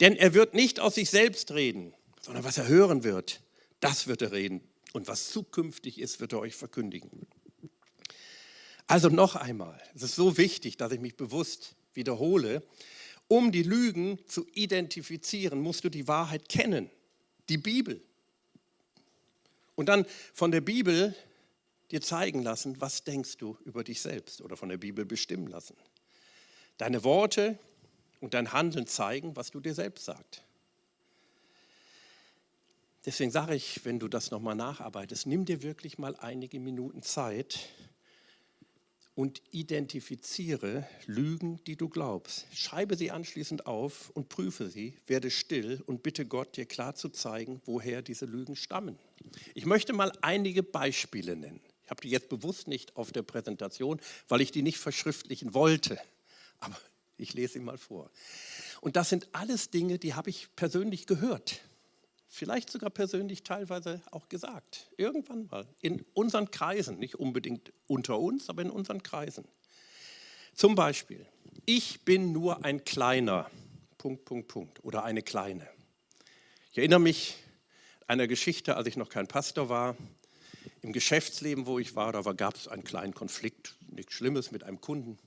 Denn 0.00 0.16
er 0.16 0.34
wird 0.34 0.54
nicht 0.54 0.80
aus 0.80 0.96
sich 0.96 1.10
selbst 1.10 1.52
reden, 1.52 1.94
sondern 2.20 2.44
was 2.44 2.58
er 2.58 2.66
hören 2.66 3.04
wird, 3.04 3.40
das 3.80 4.06
wird 4.06 4.22
er 4.22 4.32
reden. 4.32 4.60
Und 4.92 5.06
was 5.06 5.30
zukünftig 5.30 6.00
ist, 6.00 6.20
wird 6.20 6.32
er 6.32 6.40
euch 6.40 6.56
verkündigen. 6.56 7.26
Also 8.86 9.08
noch 9.08 9.36
einmal, 9.36 9.80
es 9.94 10.02
ist 10.02 10.16
so 10.16 10.36
wichtig, 10.36 10.76
dass 10.76 10.90
ich 10.90 11.00
mich 11.00 11.16
bewusst 11.16 11.76
wiederhole. 11.94 12.62
Um 13.30 13.52
die 13.52 13.62
Lügen 13.62 14.18
zu 14.26 14.44
identifizieren, 14.54 15.60
musst 15.60 15.84
du 15.84 15.88
die 15.88 16.08
Wahrheit 16.08 16.48
kennen, 16.48 16.90
die 17.48 17.58
Bibel. 17.58 18.02
Und 19.76 19.88
dann 19.88 20.04
von 20.34 20.50
der 20.50 20.60
Bibel 20.60 21.14
dir 21.92 22.00
zeigen 22.00 22.42
lassen, 22.42 22.80
was 22.80 23.04
denkst 23.04 23.36
du 23.36 23.56
über 23.64 23.84
dich 23.84 24.00
selbst 24.00 24.40
oder 24.40 24.56
von 24.56 24.68
der 24.68 24.78
Bibel 24.78 25.04
bestimmen 25.04 25.46
lassen. 25.46 25.76
Deine 26.76 27.04
Worte 27.04 27.56
und 28.18 28.34
dein 28.34 28.52
Handeln 28.52 28.88
zeigen, 28.88 29.36
was 29.36 29.52
du 29.52 29.60
dir 29.60 29.74
selbst 29.74 30.06
sagst. 30.06 30.42
Deswegen 33.06 33.30
sage 33.30 33.54
ich, 33.54 33.84
wenn 33.84 34.00
du 34.00 34.08
das 34.08 34.32
nochmal 34.32 34.56
nacharbeitest, 34.56 35.28
nimm 35.28 35.44
dir 35.44 35.62
wirklich 35.62 35.98
mal 35.98 36.16
einige 36.16 36.58
Minuten 36.58 37.04
Zeit 37.04 37.60
und 39.20 39.42
identifiziere 39.50 40.88
Lügen, 41.04 41.62
die 41.66 41.76
du 41.76 41.90
glaubst. 41.90 42.46
Schreibe 42.54 42.96
sie 42.96 43.10
anschließend 43.10 43.66
auf 43.66 44.08
und 44.14 44.30
prüfe 44.30 44.70
sie, 44.70 44.96
werde 45.06 45.30
still 45.30 45.82
und 45.84 46.02
bitte 46.02 46.24
Gott, 46.24 46.56
dir 46.56 46.64
klar 46.64 46.94
zu 46.94 47.10
zeigen, 47.10 47.60
woher 47.66 48.00
diese 48.00 48.24
Lügen 48.24 48.56
stammen. 48.56 48.98
Ich 49.52 49.66
möchte 49.66 49.92
mal 49.92 50.10
einige 50.22 50.62
Beispiele 50.62 51.36
nennen. 51.36 51.60
Ich 51.84 51.90
habe 51.90 52.00
die 52.00 52.08
jetzt 52.08 52.30
bewusst 52.30 52.66
nicht 52.66 52.96
auf 52.96 53.12
der 53.12 53.20
Präsentation, 53.20 54.00
weil 54.26 54.40
ich 54.40 54.52
die 54.52 54.62
nicht 54.62 54.78
verschriftlichen 54.78 55.52
wollte. 55.52 55.98
Aber 56.58 56.78
ich 57.18 57.34
lese 57.34 57.52
sie 57.54 57.60
mal 57.60 57.76
vor. 57.76 58.10
Und 58.80 58.96
das 58.96 59.10
sind 59.10 59.28
alles 59.32 59.68
Dinge, 59.68 59.98
die 59.98 60.14
habe 60.14 60.30
ich 60.30 60.48
persönlich 60.56 61.06
gehört 61.06 61.60
vielleicht 62.30 62.70
sogar 62.70 62.90
persönlich 62.90 63.42
teilweise 63.42 64.00
auch 64.12 64.28
gesagt. 64.28 64.88
Irgendwann 64.96 65.48
mal 65.50 65.66
in 65.82 66.04
unseren 66.14 66.50
Kreisen, 66.50 66.98
nicht 66.98 67.16
unbedingt 67.16 67.72
unter 67.88 68.18
uns, 68.18 68.48
aber 68.48 68.62
in 68.62 68.70
unseren 68.70 69.02
Kreisen. 69.02 69.44
Zum 70.54 70.74
Beispiel, 70.76 71.26
ich 71.66 72.04
bin 72.04 72.32
nur 72.32 72.64
ein 72.64 72.84
kleiner, 72.84 73.50
Punkt, 73.98 74.24
Punkt, 74.24 74.48
Punkt, 74.48 74.84
oder 74.84 75.04
eine 75.04 75.22
kleine. 75.22 75.68
Ich 76.70 76.78
erinnere 76.78 77.00
mich 77.00 77.36
einer 78.06 78.28
Geschichte, 78.28 78.76
als 78.76 78.86
ich 78.86 78.96
noch 78.96 79.08
kein 79.08 79.26
Pastor 79.26 79.68
war, 79.68 79.96
im 80.82 80.92
Geschäftsleben, 80.92 81.66
wo 81.66 81.78
ich 81.78 81.96
war, 81.96 82.12
da 82.12 82.20
gab 82.32 82.54
es 82.54 82.68
einen 82.68 82.84
kleinen 82.84 83.14
Konflikt, 83.14 83.76
nichts 83.88 84.14
Schlimmes 84.14 84.50
mit 84.50 84.62
einem 84.62 84.80
Kunden. 84.80 85.18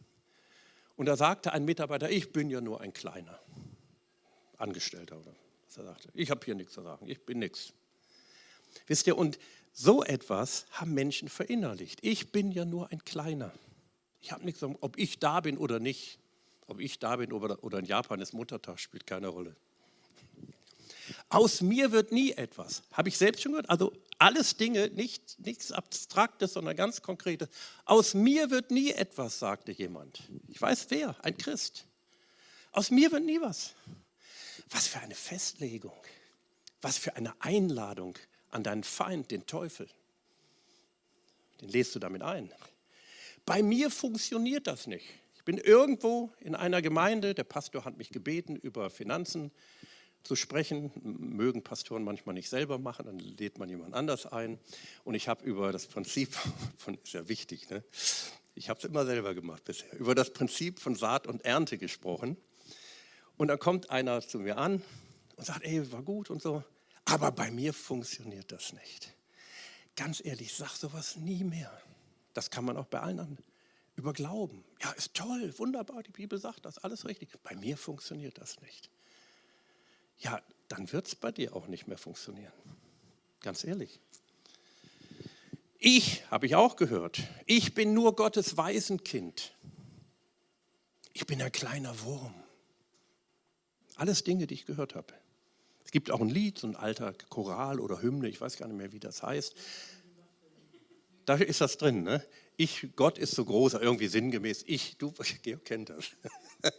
Und 0.96 1.08
da 1.08 1.18
sagte 1.18 1.52
ein 1.54 1.66
Mitarbeiter, 1.66 2.10
ich 2.10 2.32
bin 2.32 2.50
ja 2.50 2.62
nur 2.62 2.82
ein 2.82 2.94
kleiner 2.94 3.40
Angestellter 4.58 5.20
oder 5.20 5.36
er 5.78 5.86
sagte. 5.86 6.10
Ich 6.14 6.30
habe 6.32 6.44
hier 6.46 6.56
nichts 6.56 6.74
zu 6.74 6.82
sagen, 6.82 7.10
ich 7.10 7.26
bin 7.26 7.40
nichts. 7.40 7.74
Wisst 8.88 9.08
ihr, 9.08 9.18
und 9.18 9.40
so 9.72 10.04
etwas 10.04 10.66
haben 10.72 10.94
Menschen 10.94 11.30
verinnerlicht. 11.30 12.00
Ich 12.04 12.32
bin 12.32 12.52
ja 12.52 12.66
nur 12.66 12.92
ein 12.92 13.04
kleiner. 13.04 13.52
Ich 14.22 14.32
habe 14.32 14.46
nichts, 14.46 14.64
ob 14.64 14.98
ich 14.98 15.20
da 15.20 15.42
bin 15.42 15.58
oder 15.58 15.80
nicht. 15.80 16.20
Ob 16.68 16.80
ich 16.80 17.00
da 17.00 17.18
bin 17.18 17.34
oder 17.34 17.80
in 17.80 17.86
Japan 17.86 18.22
ist 18.22 18.34
Muttertag, 18.34 18.80
spielt 18.80 19.06
keine 19.06 19.28
Rolle. 19.28 19.56
Aus 21.30 21.62
mir 21.62 21.92
wird 21.92 22.12
nie 22.12 22.32
etwas. 22.32 22.84
Habe 22.94 23.10
ich 23.10 23.18
selbst 23.18 23.42
schon 23.42 23.52
gehört? 23.52 23.70
Also 23.70 23.92
alles 24.18 24.56
Dinge, 24.56 24.90
nicht, 24.90 25.40
nichts 25.40 25.72
Abstraktes, 25.72 26.54
sondern 26.54 26.76
ganz 26.76 27.02
Konkretes. 27.02 27.50
Aus 27.86 28.14
mir 28.14 28.50
wird 28.52 28.72
nie 28.72 28.92
etwas, 28.92 29.40
sagte 29.40 29.72
jemand. 29.72 30.22
Ich 30.48 30.62
weiß 30.62 30.88
wer, 30.90 31.16
ein 31.24 31.38
Christ. 31.38 31.86
Aus 32.72 32.92
mir 32.92 33.12
wird 33.12 33.26
nie 33.26 33.42
was. 33.42 33.74
Was 34.70 34.88
für 34.88 35.00
eine 35.00 35.16
Festlegung. 35.16 35.98
Was 36.82 36.98
für 36.98 37.16
eine 37.16 37.34
Einladung 37.42 38.18
an 38.50 38.64
deinen 38.64 38.84
Feind, 38.84 39.32
den 39.32 39.46
Teufel. 39.46 39.88
Den 41.62 41.70
lädst 41.70 41.96
du 41.96 42.00
damit 42.00 42.22
ein. 42.22 42.52
Bei 43.46 43.62
mir 43.62 43.90
funktioniert 43.90 44.68
das 44.68 44.88
nicht. 44.88 45.06
Ich 45.36 45.44
bin 45.44 45.58
irgendwo 45.58 46.32
in 46.40 46.56
einer 46.56 46.82
Gemeinde, 46.82 47.34
der 47.34 47.44
Pastor 47.44 47.84
hat 47.84 47.98
mich 47.98 48.10
gebeten, 48.10 48.56
über 48.56 48.90
Finanzen 48.90 49.52
zu 50.24 50.36
sprechen. 50.36 50.92
Mögen 51.04 51.64
Pastoren 51.64 52.04
manchmal 52.04 52.34
nicht 52.34 52.50
selber 52.50 52.78
machen, 52.78 53.06
dann 53.06 53.20
lädt 53.20 53.58
man 53.60 53.70
jemand 53.70 53.94
anders 53.94 54.26
ein. 54.26 54.60
Und 55.04 55.16
ich 55.16 55.28
habe 55.28 55.44
über 55.44 55.72
das 55.72 55.88
Prinzip 55.88 56.34
von, 56.78 56.98
ist 57.04 57.14
ja 57.14 57.28
wichtig, 57.28 57.70
ne? 57.70 57.84
ich 58.56 58.70
habe 58.70 58.80
es 58.80 58.86
immer 58.86 59.06
selber 59.06 59.34
gemacht 59.34 59.66
bisher, 59.66 59.92
über 60.00 60.16
das 60.16 60.32
Prinzip 60.32 60.80
von 60.80 60.96
Saat 60.96 61.28
und 61.28 61.44
Ernte 61.44 61.78
gesprochen. 61.78 62.38
Und 63.38 63.48
dann 63.48 63.60
kommt 63.60 63.90
einer 63.90 64.22
zu 64.22 64.40
mir 64.40 64.58
an 64.58 64.82
und 65.36 65.46
sagt, 65.46 65.64
ey, 65.64 65.92
war 65.92 66.04
gut 66.04 66.30
und 66.30 66.42
so, 66.42 66.64
aber 67.06 67.32
bei 67.32 67.52
mir 67.52 67.74
funktioniert 67.74 68.52
das 68.52 68.74
nicht. 68.74 69.14
Ganz 69.96 70.24
ehrlich, 70.24 70.54
sag 70.54 70.76
sowas 70.76 71.18
nie 71.18 71.44
mehr. 71.44 71.72
Das 72.34 72.50
kann 72.50 72.66
man 72.66 72.78
auch 72.78 72.86
bei 72.88 73.00
allen 73.00 73.20
anderen. 73.20 73.46
Über 73.96 74.14
Glauben. 74.14 74.64
Ja, 74.82 74.92
ist 74.92 75.14
toll, 75.14 75.54
wunderbar, 75.58 76.02
die 76.02 76.12
Bibel 76.12 76.40
sagt 76.40 76.66
das, 76.66 76.80
alles 76.80 77.06
richtig. 77.06 77.30
Bei 77.44 77.56
mir 77.56 77.78
funktioniert 77.78 78.40
das 78.40 78.60
nicht 78.62 78.90
ja, 80.24 80.42
dann 80.70 80.92
wird 80.92 81.08
es 81.08 81.16
bei 81.16 81.32
dir 81.32 81.56
auch 81.56 81.68
nicht 81.68 81.88
mehr 81.88 81.98
funktionieren. 81.98 82.54
Ganz 83.42 83.64
ehrlich. 83.64 84.00
Ich, 85.78 86.24
habe 86.32 86.46
ich 86.46 86.56
auch 86.56 86.78
gehört, 86.78 87.22
ich 87.46 87.74
bin 87.74 87.94
nur 87.94 88.16
Gottes 88.16 88.56
Waisenkind. 88.56 89.54
Ich 91.12 91.28
bin 91.28 91.42
ein 91.42 91.52
kleiner 91.52 92.02
Wurm. 92.02 92.34
Alles 93.96 94.24
Dinge, 94.24 94.48
die 94.48 94.56
ich 94.56 94.66
gehört 94.66 94.96
habe. 94.96 95.14
Es 95.86 95.92
gibt 95.92 96.12
auch 96.12 96.22
ein 96.22 96.30
Lied, 96.30 96.58
so 96.58 96.68
ein 96.68 96.76
alter 96.76 97.14
Choral 97.30 97.80
oder 97.80 98.02
Hymne, 98.02 98.30
ich 98.30 98.40
weiß 98.40 98.58
gar 98.58 98.68
nicht 98.68 98.78
mehr, 98.78 98.92
wie 98.92 99.00
das 99.00 99.22
heißt. 99.22 99.56
Da 101.26 101.36
ist 101.36 101.62
das 101.62 101.78
drin. 101.78 102.04
Ne? 102.04 102.26
Ich, 102.58 102.88
Gott 102.96 103.18
ist 103.18 103.32
so 103.32 103.46
groß, 103.46 103.74
irgendwie 103.74 104.08
sinngemäß. 104.08 104.64
Ich, 104.68 104.98
du, 104.98 105.14
Georg 105.42 105.66
kennt 105.66 105.90
das. 105.90 106.12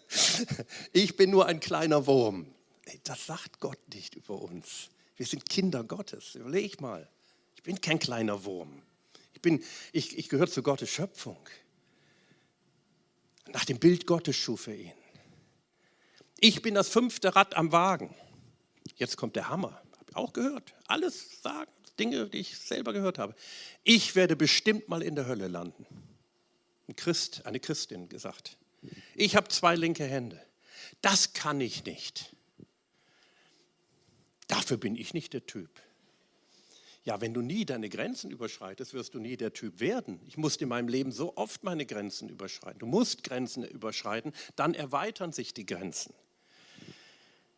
Ich 0.93 1.17
bin 1.17 1.31
nur 1.31 1.45
ein 1.47 1.61
kleiner 1.61 2.07
Wurm. 2.07 2.47
Das 3.05 3.27
sagt 3.27 3.61
Gott 3.61 3.79
nicht 3.93 4.15
über 4.15 4.41
uns. 4.41 4.89
Wir 5.17 5.27
sind 5.27 5.49
Kinder 5.49 5.85
Gottes. 5.85 6.35
Überleg 6.35 6.81
mal. 6.81 7.09
Ich 7.57 7.63
bin 7.63 7.81
kein 7.81 7.99
kleiner 7.99 8.45
Wurm. 8.45 8.83
Ich, 9.35 9.43
bin, 9.43 9.63
ich, 9.93 10.17
ich 10.17 10.29
gehöre 10.31 10.49
zu 10.49 10.63
Gottes 10.63 10.89
Schöpfung. 10.89 11.39
Nach 13.49 13.65
dem 13.65 13.79
Bild 13.79 14.07
Gottes 14.07 14.37
schuf 14.37 14.69
er 14.69 14.77
ihn. 14.77 15.04
Ich 16.47 16.61
bin 16.61 16.75
das 16.75 16.91
fünfte 16.91 17.35
Rad 17.35 17.57
am 17.57 17.73
Wagen. 17.73 18.15
Jetzt 18.97 19.17
kommt 19.17 19.35
der 19.35 19.49
Hammer. 19.49 19.83
Habe 19.97 20.11
ich 20.11 20.17
auch 20.17 20.35
gehört. 20.35 20.75
Alles 20.87 21.41
sagen, 21.41 21.73
Dinge, 21.99 22.29
die 22.29 22.37
ich 22.37 22.59
selber 22.59 22.93
gehört 22.93 23.19
habe. 23.19 23.35
Ich 23.83 24.15
werde 24.15 24.37
bestimmt 24.37 24.87
mal 24.87 25.03
in 25.03 25.15
der 25.15 25.25
Hölle 25.25 25.49
landen. 25.49 25.87
Ein 26.87 26.97
Christ, 26.97 27.47
eine 27.47 27.61
Christin 27.61 28.11
gesagt. 28.11 28.59
Ich 29.15 29.37
habe 29.37 29.49
zwei 29.49 29.75
linke 29.75 30.05
Hände. 30.05 30.39
Das 31.01 31.33
kann 31.33 31.63
ich 31.63 31.87
nicht. 31.87 32.37
Dafür 34.47 34.77
bin 34.77 34.97
ich 34.97 35.15
nicht 35.15 35.33
der 35.33 35.47
Typ. 35.47 35.71
Ja, 37.05 37.23
wenn 37.23 37.33
du 37.33 37.41
nie 37.41 37.65
deine 37.65 37.89
Grenzen 37.89 38.31
überschreitest, 38.31 38.93
wirst 38.93 39.15
du 39.15 39.19
nie 39.19 39.39
der 39.39 39.55
Typ 39.55 39.81
werden. 39.81 40.21
Ich 40.27 40.37
musste 40.37 40.65
in 40.65 40.69
meinem 40.69 40.89
Leben 40.89 41.11
so 41.11 41.39
oft 41.39 41.65
meine 41.65 41.87
Grenzen 41.87 42.29
überschreiten. 42.29 42.81
Du 42.81 42.87
musst 42.87 43.25
Grenzen 43.25 43.65
überschreiten, 43.65 44.35
dann 44.57 44.75
erweitern 44.75 45.33
sich 45.33 45.55
die 45.55 45.65
Grenzen. 45.65 46.13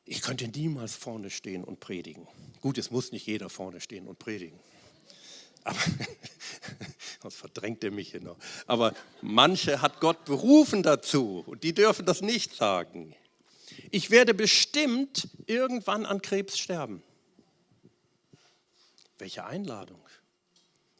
Ich 0.06 0.22
könnte 0.22 0.48
niemals 0.48 0.94
vorne 0.94 1.30
stehen 1.30 1.64
und 1.64 1.80
predigen. 1.80 2.26
Gut, 2.62 2.78
es 2.78 2.90
muss 2.90 3.12
nicht 3.12 3.26
jeder 3.26 3.50
vorne 3.50 3.80
stehen 3.80 4.06
und 4.06 4.18
predigen. 4.18 4.58
Aber, 5.64 5.78
sonst 7.22 7.36
verdrängt 7.36 7.84
er 7.84 7.90
mich 7.90 8.14
noch. 8.14 8.38
Aber 8.66 8.94
manche 9.20 9.82
hat 9.82 10.00
Gott 10.00 10.24
berufen 10.24 10.82
dazu 10.82 11.42
und 11.46 11.64
die 11.64 11.74
dürfen 11.74 12.06
das 12.06 12.22
nicht 12.22 12.54
sagen 12.54 13.14
ich 13.90 14.10
werde 14.10 14.34
bestimmt 14.34 15.28
irgendwann 15.46 16.06
an 16.06 16.22
Krebs 16.22 16.58
sterben. 16.58 17.02
Welche 19.18 19.44
Einladung? 19.44 20.00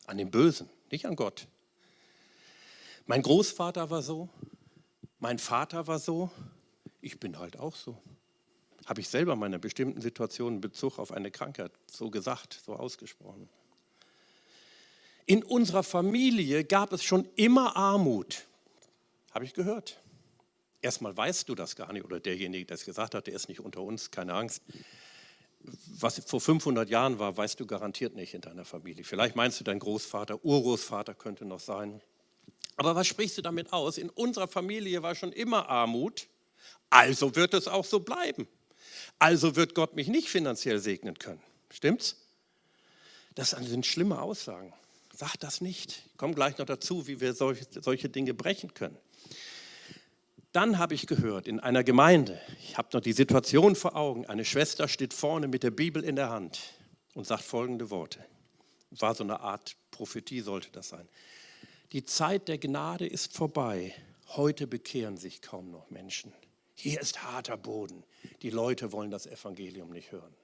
An 0.06 0.18
den 0.18 0.30
Bösen, 0.30 0.68
nicht 0.90 1.06
an 1.06 1.16
Gott. 1.16 1.46
Mein 3.06 3.22
Großvater 3.22 3.90
war 3.90 4.02
so, 4.02 4.28
mein 5.18 5.38
Vater 5.38 5.86
war 5.86 5.98
so, 5.98 6.30
ich 7.00 7.20
bin 7.20 7.38
halt 7.38 7.58
auch 7.58 7.76
so. 7.76 8.00
Habe 8.87 9.01
ich 9.01 9.09
selber 9.09 9.33
in 9.35 9.38
meiner 9.40 9.59
bestimmten 9.59 10.01
Situation 10.01 10.55
in 10.55 10.61
Bezug 10.61 10.99
auf 10.99 11.12
eine 11.12 11.31
Krankheit 11.31 11.72
so 11.87 12.09
gesagt, 12.11 12.61
so 12.64 12.75
ausgesprochen. 12.75 13.49
In 15.27 15.42
unserer 15.42 15.83
Familie 15.83 16.64
gab 16.64 16.92
es 16.92 17.03
schon 17.03 17.29
immer 17.35 17.77
Armut, 17.77 18.46
habe 19.33 19.44
ich 19.44 19.55
gehört. 19.55 20.01
Erstmal 20.83 21.16
weißt 21.16 21.49
du 21.49 21.57
das 21.57 21.75
gar 21.75 21.92
nicht 21.92 22.05
oder 22.05 22.20
derjenige, 22.20 22.64
der 22.64 22.77
es 22.77 22.85
gesagt 22.85 23.16
hat, 23.16 23.27
der 23.27 23.35
ist 23.35 23.49
nicht 23.49 23.59
unter 23.59 23.83
uns, 23.83 24.12
keine 24.12 24.35
Angst. 24.35 24.62
Was 25.99 26.20
vor 26.25 26.40
500 26.40 26.88
Jahren 26.88 27.18
war, 27.18 27.37
weißt 27.37 27.59
du 27.59 27.66
garantiert 27.66 28.14
nicht 28.14 28.35
in 28.35 28.40
deiner 28.40 28.64
Familie. 28.64 29.03
Vielleicht 29.03 29.35
meinst 29.35 29.59
du, 29.59 29.64
dein 29.64 29.81
Großvater, 29.81 30.44
Urgroßvater 30.44 31.14
könnte 31.14 31.44
noch 31.44 31.59
sein. 31.59 32.01
Aber 32.77 32.94
was 32.94 33.09
sprichst 33.09 33.37
du 33.37 33.42
damit 33.42 33.72
aus? 33.72 33.99
In 33.99 34.11
unserer 34.11 34.46
Familie 34.46 35.03
war 35.03 35.16
schon 35.16 35.33
immer 35.33 35.68
Armut, 35.68 36.29
also 36.88 37.35
wird 37.35 37.53
es 37.55 37.66
auch 37.66 37.85
so 37.85 37.99
bleiben. 37.99 38.46
Also 39.18 39.57
wird 39.57 39.74
Gott 39.74 39.96
mich 39.96 40.09
nicht 40.09 40.29
finanziell 40.29 40.79
segnen 40.79 41.18
können. 41.18 41.42
Stimmt's? 41.70 42.16
Das 43.35 43.50
sind 43.50 43.87
schlimme 43.87 44.20
Aussagen. 44.20 44.72
Sag 45.12 45.37
das 45.37 45.61
nicht. 45.61 46.02
Ich 46.07 46.16
komme 46.18 46.35
gleich 46.35 46.59
noch 46.59 46.66
dazu, 46.66 47.07
wie 47.07 47.20
wir 47.20 47.35
solche, 47.35 47.66
solche 47.81 48.09
Dinge 48.09 48.35
brechen 48.35 48.74
können. 48.74 48.98
Dann 50.52 50.79
habe 50.79 50.94
ich 50.94 51.07
gehört, 51.07 51.48
in 51.48 51.61
einer 51.61 51.85
Gemeinde, 51.85 52.40
ich 52.62 52.79
habe 52.79 52.88
noch 52.92 53.00
die 53.00 53.12
Situation 53.12 53.76
vor 53.76 53.94
Augen, 53.94 54.26
eine 54.26 54.44
Schwester 54.44 54.88
steht 54.88 55.12
vorne 55.12 55.48
mit 55.48 55.62
der 55.62 55.70
Bibel 55.70 56.02
in 56.02 56.16
der 56.16 56.31
Hand 56.31 56.61
und 57.14 57.26
sagt 57.26 57.42
folgende 57.42 57.90
Worte. 57.90 58.24
War 58.90 59.14
so 59.14 59.24
eine 59.24 59.40
Art 59.40 59.76
Prophetie, 59.90 60.40
sollte 60.40 60.70
das 60.72 60.88
sein. 60.88 61.09
Die 61.92 62.05
Zeit 62.05 62.48
der 62.48 62.59
Gnade 62.59 63.07
ist 63.07 63.35
vorbei. 63.35 63.94
Heute 64.29 64.66
bekehren 64.66 65.16
sich 65.16 65.42
kaum 65.42 65.70
noch 65.70 65.90
Menschen. 65.90 66.33
Hier 66.78 67.00
ist 67.00 67.22
harter 67.22 67.56
Boden. 67.56 68.04
Die 68.42 68.50
Leute 68.50 68.92
wollen 68.92 69.10
das 69.10 69.26
Evangelium 69.26 69.90
nicht 69.90 70.12
hören. 70.12 70.34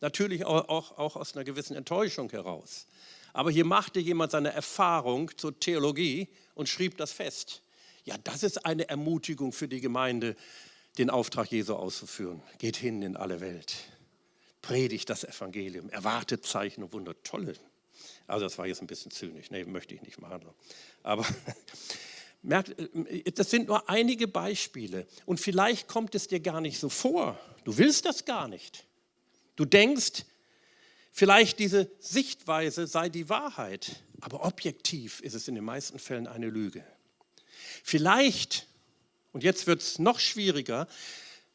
Natürlich 0.00 0.44
auch, 0.44 0.68
auch, 0.68 0.98
auch 0.98 1.16
aus 1.16 1.34
einer 1.34 1.44
gewissen 1.44 1.74
Enttäuschung 1.74 2.30
heraus. 2.30 2.86
Aber 3.32 3.50
hier 3.50 3.64
machte 3.64 3.98
jemand 3.98 4.32
seine 4.32 4.52
Erfahrung 4.52 5.36
zur 5.36 5.58
Theologie 5.58 6.28
und 6.54 6.68
schrieb 6.68 6.98
das 6.98 7.12
fest. 7.12 7.62
Ja, 8.04 8.16
das 8.22 8.42
ist 8.42 8.64
eine 8.64 8.88
Ermutigung 8.88 9.52
für 9.52 9.66
die 9.66 9.80
Gemeinde, 9.80 10.36
den 10.98 11.10
Auftrag 11.10 11.50
Jesu 11.50 11.74
auszuführen. 11.74 12.42
Geht 12.58 12.76
hin 12.76 13.02
in 13.02 13.16
alle 13.16 13.40
Welt. 13.40 13.74
Predigt 14.60 15.08
das 15.08 15.24
Evangelium. 15.24 15.88
Erwartet 15.90 16.44
Zeichen 16.44 16.82
und 16.82 16.92
Wunder. 16.92 17.14
Tolle. 17.22 17.54
Also 18.26 18.44
das 18.44 18.58
war 18.58 18.66
jetzt 18.66 18.82
ein 18.82 18.86
bisschen 18.86 19.10
zynisch. 19.10 19.50
Nee, 19.50 19.64
möchte 19.64 19.94
ich 19.94 20.02
nicht 20.02 20.20
machen. 20.20 20.42
Aber 21.02 21.24
merkt, 22.42 22.74
das 23.34 23.50
sind 23.50 23.68
nur 23.68 23.88
einige 23.88 24.28
Beispiele. 24.28 25.06
Und 25.26 25.40
vielleicht 25.40 25.88
kommt 25.88 26.14
es 26.14 26.28
dir 26.28 26.40
gar 26.40 26.60
nicht 26.60 26.78
so 26.78 26.88
vor. 26.88 27.38
Du 27.64 27.76
willst 27.78 28.04
das 28.04 28.24
gar 28.24 28.48
nicht. 28.48 28.84
Du 29.56 29.64
denkst, 29.64 30.24
vielleicht 31.12 31.58
diese 31.58 31.90
Sichtweise 31.98 32.86
sei 32.86 33.08
die 33.08 33.28
Wahrheit. 33.28 34.02
Aber 34.20 34.44
objektiv 34.44 35.20
ist 35.20 35.34
es 35.34 35.48
in 35.48 35.54
den 35.54 35.64
meisten 35.64 35.98
Fällen 35.98 36.26
eine 36.26 36.48
Lüge. 36.48 36.84
Vielleicht 37.84 38.66
Und 39.32 39.44
jetzt 39.44 39.66
wird 39.66 39.82
es 39.82 39.98
noch 39.98 40.18
schwieriger 40.20 40.88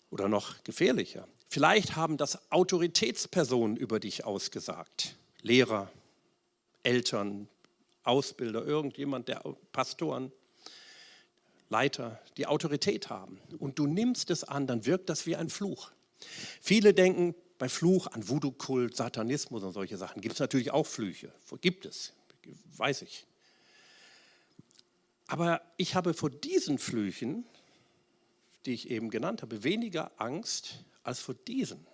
oder 0.09 0.29
noch 0.29 0.63
gefährlicher. 0.63 1.27
Vielleicht 1.49 1.95
haben 1.95 2.17
das 2.17 2.51
Autoritätspersonen 2.51 3.77
über 3.77 3.99
dich 3.99 4.25
ausgesagt. 4.25 5.15
Lehrer, 5.41 5.91
Eltern, 6.83 7.47
Ausbilder, 8.03 8.65
irgendjemand, 8.65 9.27
der 9.27 9.43
Pastoren, 9.71 10.31
Leiter, 11.73 12.21
die 12.37 12.45
Autorität 12.45 13.09
haben. 13.09 13.39
Und 13.57 13.79
du 13.79 13.87
nimmst 13.87 14.29
es 14.29 14.43
an, 14.43 14.67
dann 14.67 14.85
wirkt 14.85 15.09
das 15.09 15.25
wie 15.25 15.35
ein 15.35 15.49
Fluch. 15.49 15.91
Viele 16.61 16.93
denken 16.93 17.33
bei 17.57 17.67
Fluch 17.67 18.07
an 18.07 18.29
Voodoo-Kult, 18.29 18.95
Satanismus 18.95 19.63
und 19.63 19.73
solche 19.73 19.97
Sachen. 19.97 20.21
Gibt 20.21 20.35
es 20.35 20.39
natürlich 20.39 20.69
auch 20.71 20.85
Flüche. 20.85 21.31
Gibt 21.61 21.85
es, 21.85 22.13
weiß 22.77 23.01
ich. 23.01 23.25
Aber 25.25 25.61
ich 25.77 25.95
habe 25.95 26.13
vor 26.13 26.29
diesen 26.29 26.77
Flüchen, 26.77 27.43
die 28.65 28.73
ich 28.73 28.91
eben 28.91 29.09
genannt 29.09 29.41
habe, 29.41 29.63
weniger 29.63 30.11
Angst 30.17 30.85
als 31.01 31.19
vor 31.19 31.33
diesen. 31.33 31.87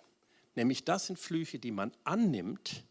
Nämlich 0.56 0.84
das 0.84 1.06
sind 1.06 1.18
Flüche, 1.18 1.58
die 1.58 1.70
man 1.70 1.92
annimmt 2.04 2.84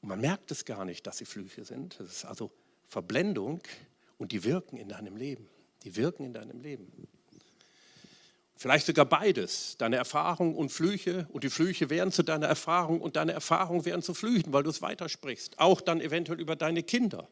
und 0.00 0.08
man 0.08 0.20
merkt 0.20 0.50
es 0.50 0.64
gar 0.64 0.84
nicht, 0.84 1.06
dass 1.06 1.18
sie 1.18 1.24
Flüche 1.26 1.64
sind. 1.64 2.00
Das 2.00 2.08
ist 2.08 2.24
also 2.24 2.50
Verblendung 2.86 3.60
und 4.16 4.32
die 4.32 4.44
wirken 4.44 4.76
in 4.76 4.88
deinem 4.88 5.16
Leben. 5.16 5.48
Die 5.84 5.96
wirken 5.96 6.24
in 6.24 6.32
deinem 6.32 6.60
Leben. 6.60 6.90
Vielleicht 8.56 8.86
sogar 8.86 9.04
beides, 9.04 9.76
deine 9.76 9.96
Erfahrung 9.96 10.56
und 10.56 10.70
Flüche 10.70 11.28
und 11.32 11.44
die 11.44 11.50
Flüche 11.50 11.90
werden 11.90 12.12
zu 12.12 12.22
deiner 12.22 12.46
Erfahrung 12.46 13.00
und 13.00 13.16
deine 13.16 13.32
Erfahrung 13.32 13.84
werden 13.84 14.00
zu 14.00 14.14
Flüchen, 14.14 14.52
weil 14.54 14.62
du 14.62 14.70
es 14.70 14.80
weitersprichst. 14.80 15.58
Auch 15.58 15.82
dann 15.82 16.00
eventuell 16.00 16.40
über 16.40 16.56
deine 16.56 16.82
Kinder. 16.82 17.28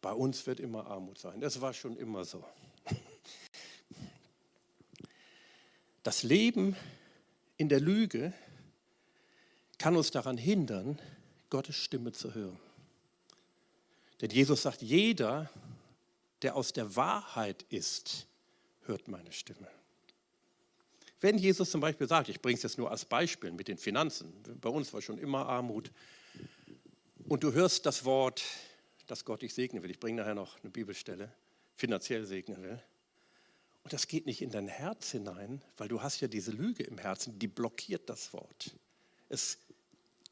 Bei 0.00 0.12
uns 0.12 0.44
wird 0.48 0.58
immer 0.58 0.86
Armut 0.86 1.18
sein. 1.18 1.40
Das 1.40 1.60
war 1.60 1.72
schon 1.72 1.96
immer 1.96 2.24
so. 2.24 2.44
Das 6.02 6.24
Leben 6.24 6.74
in 7.58 7.68
der 7.68 7.78
Lüge 7.78 8.32
kann 9.78 9.94
uns 9.94 10.10
daran 10.10 10.36
hindern, 10.36 10.98
Gottes 11.48 11.76
Stimme 11.76 12.10
zu 12.10 12.34
hören. 12.34 12.58
Denn 14.20 14.30
Jesus 14.30 14.62
sagt, 14.62 14.82
jeder, 14.82 15.48
der 16.42 16.56
aus 16.56 16.72
der 16.72 16.96
Wahrheit 16.96 17.64
ist, 17.68 18.26
hört 18.82 19.08
meine 19.08 19.32
Stimme. 19.32 19.68
Wenn 21.20 21.38
Jesus 21.38 21.70
zum 21.70 21.80
Beispiel 21.80 22.08
sagt, 22.08 22.28
ich 22.28 22.40
bringe 22.40 22.56
es 22.56 22.62
jetzt 22.62 22.78
nur 22.78 22.90
als 22.90 23.04
Beispiel 23.04 23.52
mit 23.52 23.68
den 23.68 23.78
Finanzen, 23.78 24.32
bei 24.60 24.68
uns 24.68 24.92
war 24.92 25.00
schon 25.00 25.18
immer 25.18 25.46
Armut, 25.48 25.90
und 27.28 27.44
du 27.44 27.52
hörst 27.52 27.86
das 27.86 28.04
Wort, 28.04 28.42
dass 29.06 29.24
Gott 29.24 29.42
dich 29.42 29.54
segnen 29.54 29.82
will, 29.82 29.90
ich 29.90 30.00
bringe 30.00 30.20
nachher 30.20 30.34
noch 30.34 30.60
eine 30.60 30.70
Bibelstelle, 30.70 31.32
finanziell 31.76 32.26
segnen 32.26 32.62
will, 32.62 32.82
und 33.84 33.92
das 33.92 34.06
geht 34.06 34.26
nicht 34.26 34.42
in 34.42 34.50
dein 34.50 34.68
Herz 34.68 35.10
hinein, 35.10 35.60
weil 35.76 35.88
du 35.88 36.02
hast 36.02 36.20
ja 36.20 36.28
diese 36.28 36.52
Lüge 36.52 36.84
im 36.84 36.98
Herzen, 36.98 37.38
die 37.38 37.48
blockiert 37.48 38.08
das 38.08 38.32
Wort. 38.32 38.76
Es 39.28 39.58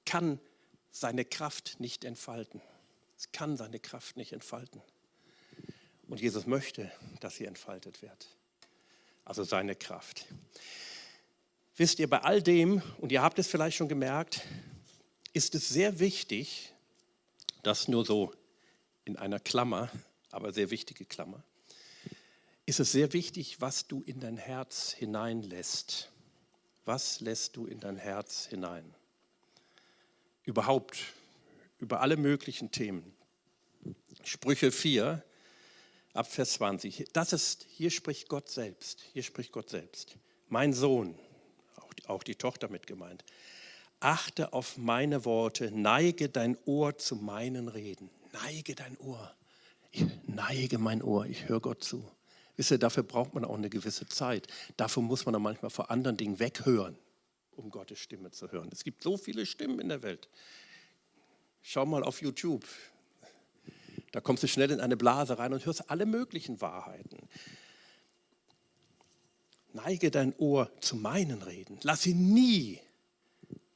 kann 0.05 0.39
seine 0.93 1.25
Kraft 1.25 1.81
nicht 1.81 2.05
entfalten. 2.05 2.61
Es 3.17 3.33
kann 3.33 3.57
seine 3.57 3.81
Kraft 3.81 4.17
nicht 4.17 4.33
entfalten. 4.33 4.81
Und 6.11 6.21
Jesus 6.21 6.47
möchte, 6.47 6.93
dass 7.21 7.37
sie 7.37 7.47
entfaltet 7.47 8.03
wird 8.03 8.29
also 9.31 9.45
seine 9.45 9.77
Kraft. 9.77 10.27
Wisst 11.77 12.01
ihr, 12.01 12.11
bei 12.11 12.21
all 12.23 12.43
dem, 12.43 12.83
und 12.99 13.13
ihr 13.13 13.23
habt 13.23 13.39
es 13.39 13.47
vielleicht 13.47 13.77
schon 13.77 13.89
gemerkt, 13.89 14.43
ist 15.33 15.55
es 15.55 15.69
sehr 15.69 16.01
wichtig, 16.01 16.73
das 17.63 17.87
nur 17.87 18.05
so 18.05 18.35
in 19.05 19.17
einer 19.17 19.39
Klammer, 19.39 19.89
aber 20.33 20.53
sehr 20.53 20.71
wichtige 20.71 21.05
Klammer, 21.05 21.45
ist 22.67 22.81
es 22.81 22.91
sehr 22.91 23.13
wichtig, 23.13 23.61
was 23.61 23.87
du 23.87 24.03
in 24.03 24.19
dein 24.19 24.37
Herz 24.37 24.91
hineinlässt. 24.91 26.11
Was 26.85 27.21
lässt 27.21 27.57
du 27.57 27.67
in 27.67 27.79
dein 27.79 27.97
Herz 27.97 28.47
hinein? 28.47 28.97
Überhaupt, 30.43 30.99
über 31.79 32.01
alle 32.01 32.17
möglichen 32.17 32.73
Themen. 32.73 33.15
Sprüche 34.25 34.73
4, 34.73 35.23
ab 36.13 36.31
Vers 36.31 36.55
20. 36.55 37.09
Das 37.13 37.33
ist, 37.33 37.67
hier 37.71 37.91
spricht 37.91 38.29
Gott 38.29 38.49
selbst. 38.49 39.03
Hier 39.13 39.23
spricht 39.23 39.53
Gott 39.53 39.71
selbst. 39.71 40.17
Mein 40.49 40.73
Sohn, 40.73 41.19
auch 41.77 41.93
die, 41.95 42.07
auch 42.07 42.23
die 42.23 42.35
Tochter 42.35 42.69
mit 42.69 42.87
gemeint, 42.87 43.25
achte 44.01 44.53
auf 44.53 44.77
meine 44.77 45.25
Worte, 45.25 45.71
neige 45.71 46.29
dein 46.29 46.57
Ohr 46.65 46.97
zu 46.99 47.17
meinen 47.17 47.69
Reden. 47.69 48.11
Neige 48.33 48.75
dein 48.75 48.97
Ohr. 48.99 49.35
Ich 49.93 50.05
neige 50.25 50.79
mein 50.79 51.03
Ohr, 51.03 51.27
ich 51.27 51.49
höre 51.49 51.61
Gott 51.61 51.83
zu. 51.85 52.09
Wisst 52.57 52.71
ihr, 52.71 52.79
dafür 52.79 53.03
braucht 53.03 53.35
man 53.35 53.45
auch 53.45 53.57
eine 53.57 53.71
gewisse 53.71 54.07
Zeit. 54.07 54.47
Dafür 54.77 55.03
muss 55.03 55.25
man 55.25 55.33
dann 55.33 55.43
manchmal 55.43 55.71
vor 55.71 55.91
anderen 55.91 56.17
Dingen 56.17 56.39
weghören, 56.39 56.97
um 57.53 57.71
Gottes 57.71 57.99
Stimme 57.99 58.31
zu 58.31 58.53
hören. 58.53 58.69
Es 58.73 58.85
gibt 58.85 59.03
so 59.03 59.17
viele 59.17 59.47
Stimmen 59.47 59.81
in 59.81 59.89
der 59.89 60.03
Welt. 60.03 60.29
Schau 61.63 61.87
mal 61.87 62.03
auf 62.03 62.23
YouTube. 62.23 62.65
Da 64.13 64.21
kommst 64.21 64.43
du 64.43 64.49
schnell 64.49 64.71
in 64.71 64.81
eine 64.81 64.97
Blase 64.97 65.39
rein 65.39 65.53
und 65.53 65.65
hörst 65.67 65.91
alle 65.91 66.07
möglichen 66.07 66.61
Wahrheiten. 66.61 67.29
Neige 69.73 70.11
dein 70.11 70.35
Ohr 70.37 70.71
zu 70.81 70.97
meinen 70.97 71.43
Reden. 71.43 71.79
Lass 71.83 72.03
sie 72.03 72.15
nie, 72.15 72.81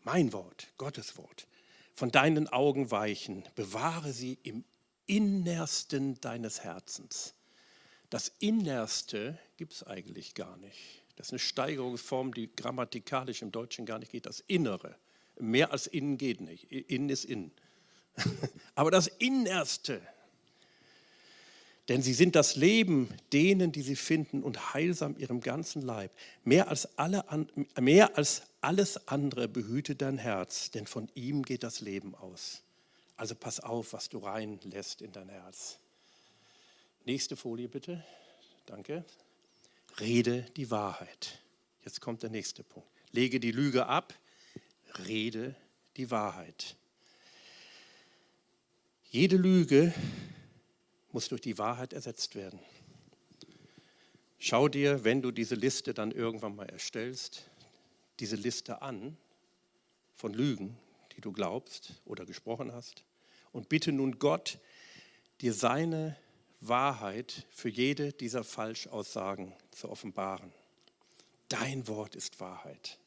mein 0.02 0.32
Wort, 0.32 0.68
Gottes 0.76 1.16
Wort, 1.16 1.46
von 1.94 2.10
deinen 2.10 2.48
Augen 2.48 2.90
weichen. 2.90 3.44
Bewahre 3.54 4.12
sie 4.12 4.38
im 4.42 4.64
Innersten 5.06 6.20
deines 6.20 6.64
Herzens. 6.64 7.34
Das 8.10 8.32
Innerste 8.40 9.38
gibt 9.56 9.72
es 9.72 9.86
eigentlich 9.86 10.34
gar 10.34 10.56
nicht. 10.56 11.02
Das 11.16 11.28
ist 11.28 11.32
eine 11.32 11.38
Steigerungsform, 11.38 12.34
die 12.34 12.54
grammatikalisch 12.54 13.42
im 13.42 13.52
Deutschen 13.52 13.86
gar 13.86 13.98
nicht 13.98 14.10
geht. 14.10 14.26
Das 14.26 14.40
Innere. 14.40 14.96
Mehr 15.38 15.72
als 15.72 15.86
innen 15.86 16.18
geht 16.18 16.40
nicht. 16.40 16.64
Innen 16.72 17.08
ist 17.08 17.24
innen. 17.24 17.52
Aber 18.74 18.90
das 18.90 19.06
Innerste, 19.06 20.00
denn 21.88 22.02
sie 22.02 22.14
sind 22.14 22.34
das 22.34 22.56
Leben 22.56 23.08
denen, 23.32 23.72
die 23.72 23.82
sie 23.82 23.96
finden 23.96 24.42
und 24.42 24.74
heilsam 24.74 25.16
ihrem 25.18 25.40
ganzen 25.40 25.82
Leib. 25.82 26.10
Mehr 26.42 26.68
als, 26.68 26.98
alle, 26.98 27.24
mehr 27.78 28.16
als 28.16 28.42
alles 28.60 29.08
andere 29.08 29.48
behüte 29.48 29.94
dein 29.94 30.16
Herz, 30.16 30.70
denn 30.70 30.86
von 30.86 31.10
ihm 31.14 31.42
geht 31.42 31.62
das 31.62 31.80
Leben 31.80 32.14
aus. 32.14 32.62
Also 33.16 33.34
pass 33.34 33.60
auf, 33.60 33.92
was 33.92 34.08
du 34.08 34.18
reinlässt 34.18 35.02
in 35.02 35.12
dein 35.12 35.28
Herz. 35.28 35.78
Nächste 37.04 37.36
Folie 37.36 37.68
bitte. 37.68 38.02
Danke. 38.66 39.04
Rede 40.00 40.42
die 40.56 40.70
Wahrheit. 40.70 41.38
Jetzt 41.84 42.00
kommt 42.00 42.22
der 42.22 42.30
nächste 42.30 42.64
Punkt. 42.64 42.88
Lege 43.12 43.38
die 43.38 43.52
Lüge 43.52 43.86
ab, 43.86 44.14
rede 45.06 45.54
die 45.96 46.10
Wahrheit. 46.10 46.76
Jede 49.10 49.36
Lüge 49.36 49.94
muss 51.14 51.28
durch 51.28 51.40
die 51.40 51.58
Wahrheit 51.58 51.92
ersetzt 51.92 52.34
werden. 52.34 52.58
Schau 54.40 54.68
dir, 54.68 55.04
wenn 55.04 55.22
du 55.22 55.30
diese 55.30 55.54
Liste 55.54 55.94
dann 55.94 56.10
irgendwann 56.10 56.56
mal 56.56 56.68
erstellst, 56.68 57.48
diese 58.18 58.34
Liste 58.34 58.82
an 58.82 59.16
von 60.16 60.34
Lügen, 60.34 60.76
die 61.16 61.20
du 61.20 61.30
glaubst 61.30 62.02
oder 62.04 62.26
gesprochen 62.26 62.72
hast, 62.72 63.04
und 63.52 63.68
bitte 63.68 63.92
nun 63.92 64.18
Gott, 64.18 64.58
dir 65.40 65.54
seine 65.54 66.16
Wahrheit 66.60 67.46
für 67.50 67.68
jede 67.68 68.12
dieser 68.12 68.42
Falschaussagen 68.42 69.52
zu 69.70 69.90
offenbaren. 69.90 70.52
Dein 71.48 71.86
Wort 71.86 72.16
ist 72.16 72.40
Wahrheit. 72.40 72.98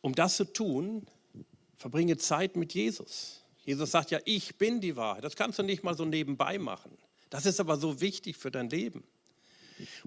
Um 0.00 0.14
das 0.14 0.36
zu 0.36 0.46
tun, 0.46 1.06
verbringe 1.76 2.16
Zeit 2.16 2.56
mit 2.56 2.72
Jesus. 2.72 3.39
Jesus 3.70 3.92
sagt 3.92 4.10
ja, 4.10 4.18
ich 4.24 4.56
bin 4.56 4.80
die 4.80 4.96
Wahrheit. 4.96 5.22
Das 5.22 5.36
kannst 5.36 5.60
du 5.60 5.62
nicht 5.62 5.84
mal 5.84 5.96
so 5.96 6.04
nebenbei 6.04 6.58
machen. 6.58 6.90
Das 7.30 7.46
ist 7.46 7.60
aber 7.60 7.76
so 7.76 8.00
wichtig 8.00 8.36
für 8.36 8.50
dein 8.50 8.68
Leben. 8.68 9.04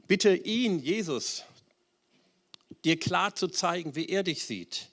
Bitte 0.06 0.36
ihn, 0.36 0.80
Jesus, 0.80 1.46
dir 2.84 3.00
klar 3.00 3.34
zu 3.36 3.48
zeigen, 3.48 3.96
wie 3.96 4.10
er 4.10 4.24
dich 4.24 4.44
sieht. 4.44 4.90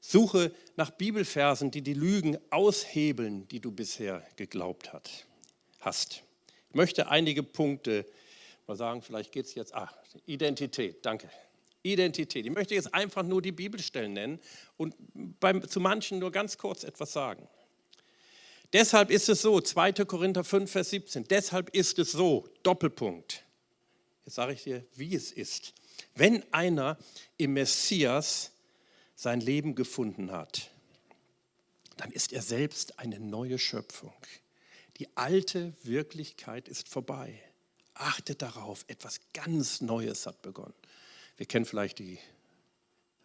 Suche 0.00 0.54
nach 0.76 0.90
Bibelversen, 0.90 1.70
die 1.70 1.82
die 1.82 1.92
Lügen 1.92 2.38
aushebeln, 2.48 3.46
die 3.48 3.60
du 3.60 3.70
bisher 3.70 4.26
geglaubt 4.36 4.90
hast. 5.78 6.22
Ich 6.70 6.74
möchte 6.74 7.08
einige 7.08 7.42
Punkte 7.42 8.06
mal 8.66 8.78
sagen, 8.78 9.02
vielleicht 9.02 9.32
geht 9.32 9.44
es 9.44 9.54
jetzt, 9.54 9.74
ah, 9.74 9.92
Identität, 10.24 11.04
danke. 11.04 11.28
Identität. 11.82 12.46
Ich 12.46 12.52
möchte 12.52 12.74
jetzt 12.74 12.94
einfach 12.94 13.22
nur 13.22 13.42
die 13.42 13.52
Bibelstellen 13.52 14.14
nennen 14.14 14.40
und 14.78 14.94
beim, 15.40 15.68
zu 15.68 15.78
manchen 15.78 16.18
nur 16.18 16.32
ganz 16.32 16.56
kurz 16.56 16.82
etwas 16.82 17.12
sagen. 17.12 17.46
Deshalb 18.72 19.10
ist 19.10 19.28
es 19.28 19.42
so, 19.42 19.60
2. 19.60 19.92
Korinther 20.04 20.44
5, 20.44 20.70
Vers 20.70 20.90
17, 20.90 21.24
deshalb 21.28 21.70
ist 21.70 21.98
es 21.98 22.12
so, 22.12 22.48
Doppelpunkt. 22.62 23.44
Jetzt 24.24 24.34
sage 24.34 24.52
ich 24.54 24.64
dir, 24.64 24.84
wie 24.94 25.14
es 25.14 25.30
ist. 25.30 25.72
Wenn 26.14 26.42
einer 26.52 26.98
im 27.36 27.52
Messias 27.54 28.50
sein 29.14 29.40
Leben 29.40 29.74
gefunden 29.74 30.32
hat, 30.32 30.70
dann 31.96 32.10
ist 32.10 32.32
er 32.32 32.42
selbst 32.42 32.98
eine 32.98 33.20
neue 33.20 33.58
Schöpfung. 33.58 34.12
Die 34.98 35.08
alte 35.16 35.72
Wirklichkeit 35.82 36.68
ist 36.68 36.88
vorbei. 36.88 37.42
achtet 37.94 38.42
darauf, 38.42 38.84
etwas 38.88 39.20
ganz 39.32 39.80
Neues 39.80 40.26
hat 40.26 40.42
begonnen. 40.42 40.74
Wir 41.38 41.46
kennen 41.46 41.64
vielleicht 41.64 41.98
die 41.98 42.18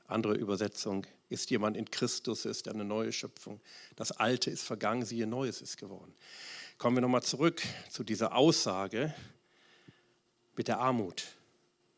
andere 0.08 0.36
Übersetzung, 0.36 1.06
ist 1.32 1.50
jemand 1.50 1.78
in 1.78 1.90
Christus, 1.90 2.46
ist 2.46 2.68
eine 2.68 2.84
neue 2.84 3.12
Schöpfung. 3.12 3.62
Das 3.96 4.12
Alte 4.12 4.52
ist 4.52 4.64
vergangen, 4.64 5.06
siehe, 5.06 5.26
Neues 5.26 5.62
ist 5.62 5.78
geworden. 5.78 6.14
Kommen 6.78 6.98
wir 6.98 7.02
nochmal 7.02 7.24
zurück 7.24 7.62
zu 7.90 8.04
dieser 8.04 8.36
Aussage 8.36 9.14
mit 10.56 10.68
der 10.68 10.80
Armut. 10.80 11.24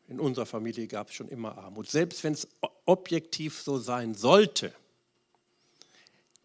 In 0.08 0.20
unserer 0.20 0.46
Familie 0.46 0.86
gab 0.86 1.08
es 1.08 1.14
schon 1.14 1.28
immer 1.28 1.58
Armut. 1.58 1.90
Selbst 1.90 2.22
wenn 2.22 2.34
es 2.34 2.46
objektiv 2.84 3.60
so 3.60 3.78
sein 3.78 4.14
sollte, 4.14 4.72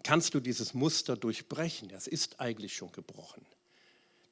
kannst 0.03 0.33
du 0.33 0.39
dieses 0.39 0.73
Muster 0.73 1.15
durchbrechen. 1.15 1.89
Das 1.89 2.07
ist 2.07 2.39
eigentlich 2.39 2.75
schon 2.75 2.91
gebrochen. 2.91 3.45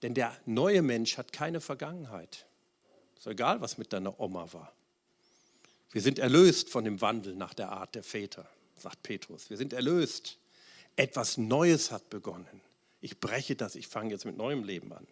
Denn 0.02 0.14
der 0.14 0.36
neue 0.46 0.82
Mensch 0.82 1.18
hat 1.18 1.34
keine 1.34 1.62
Vergangenheit. 1.62 2.46
Ist 3.18 3.28
egal, 3.28 3.62
was 3.62 3.78
mit 3.78 3.94
deiner 3.94 4.20
Oma 4.20 4.52
war. 4.54 4.74
Wir 5.98 6.04
sind 6.04 6.20
erlöst 6.20 6.70
von 6.70 6.84
dem 6.84 7.02
Wandel 7.02 7.34
nach 7.34 7.56
der 7.56 7.72
Art 7.72 7.96
der 7.96 8.04
Väter, 8.04 8.48
sagt 8.76 9.02
Petrus. 9.02 9.50
Wir 9.50 9.58
sind 9.58 9.74
erlöst. 9.74 10.38
Etwas 10.96 11.38
Neues 11.38 11.90
hat 11.90 12.12
begonnen. 12.12 12.62
Ich 13.02 13.20
breche 13.20 13.56
das, 13.56 13.74
ich 13.74 13.88
fange 13.88 14.12
jetzt 14.12 14.24
mit 14.24 14.38
neuem 14.38 14.64
Leben 14.64 14.94
an. 14.94 15.08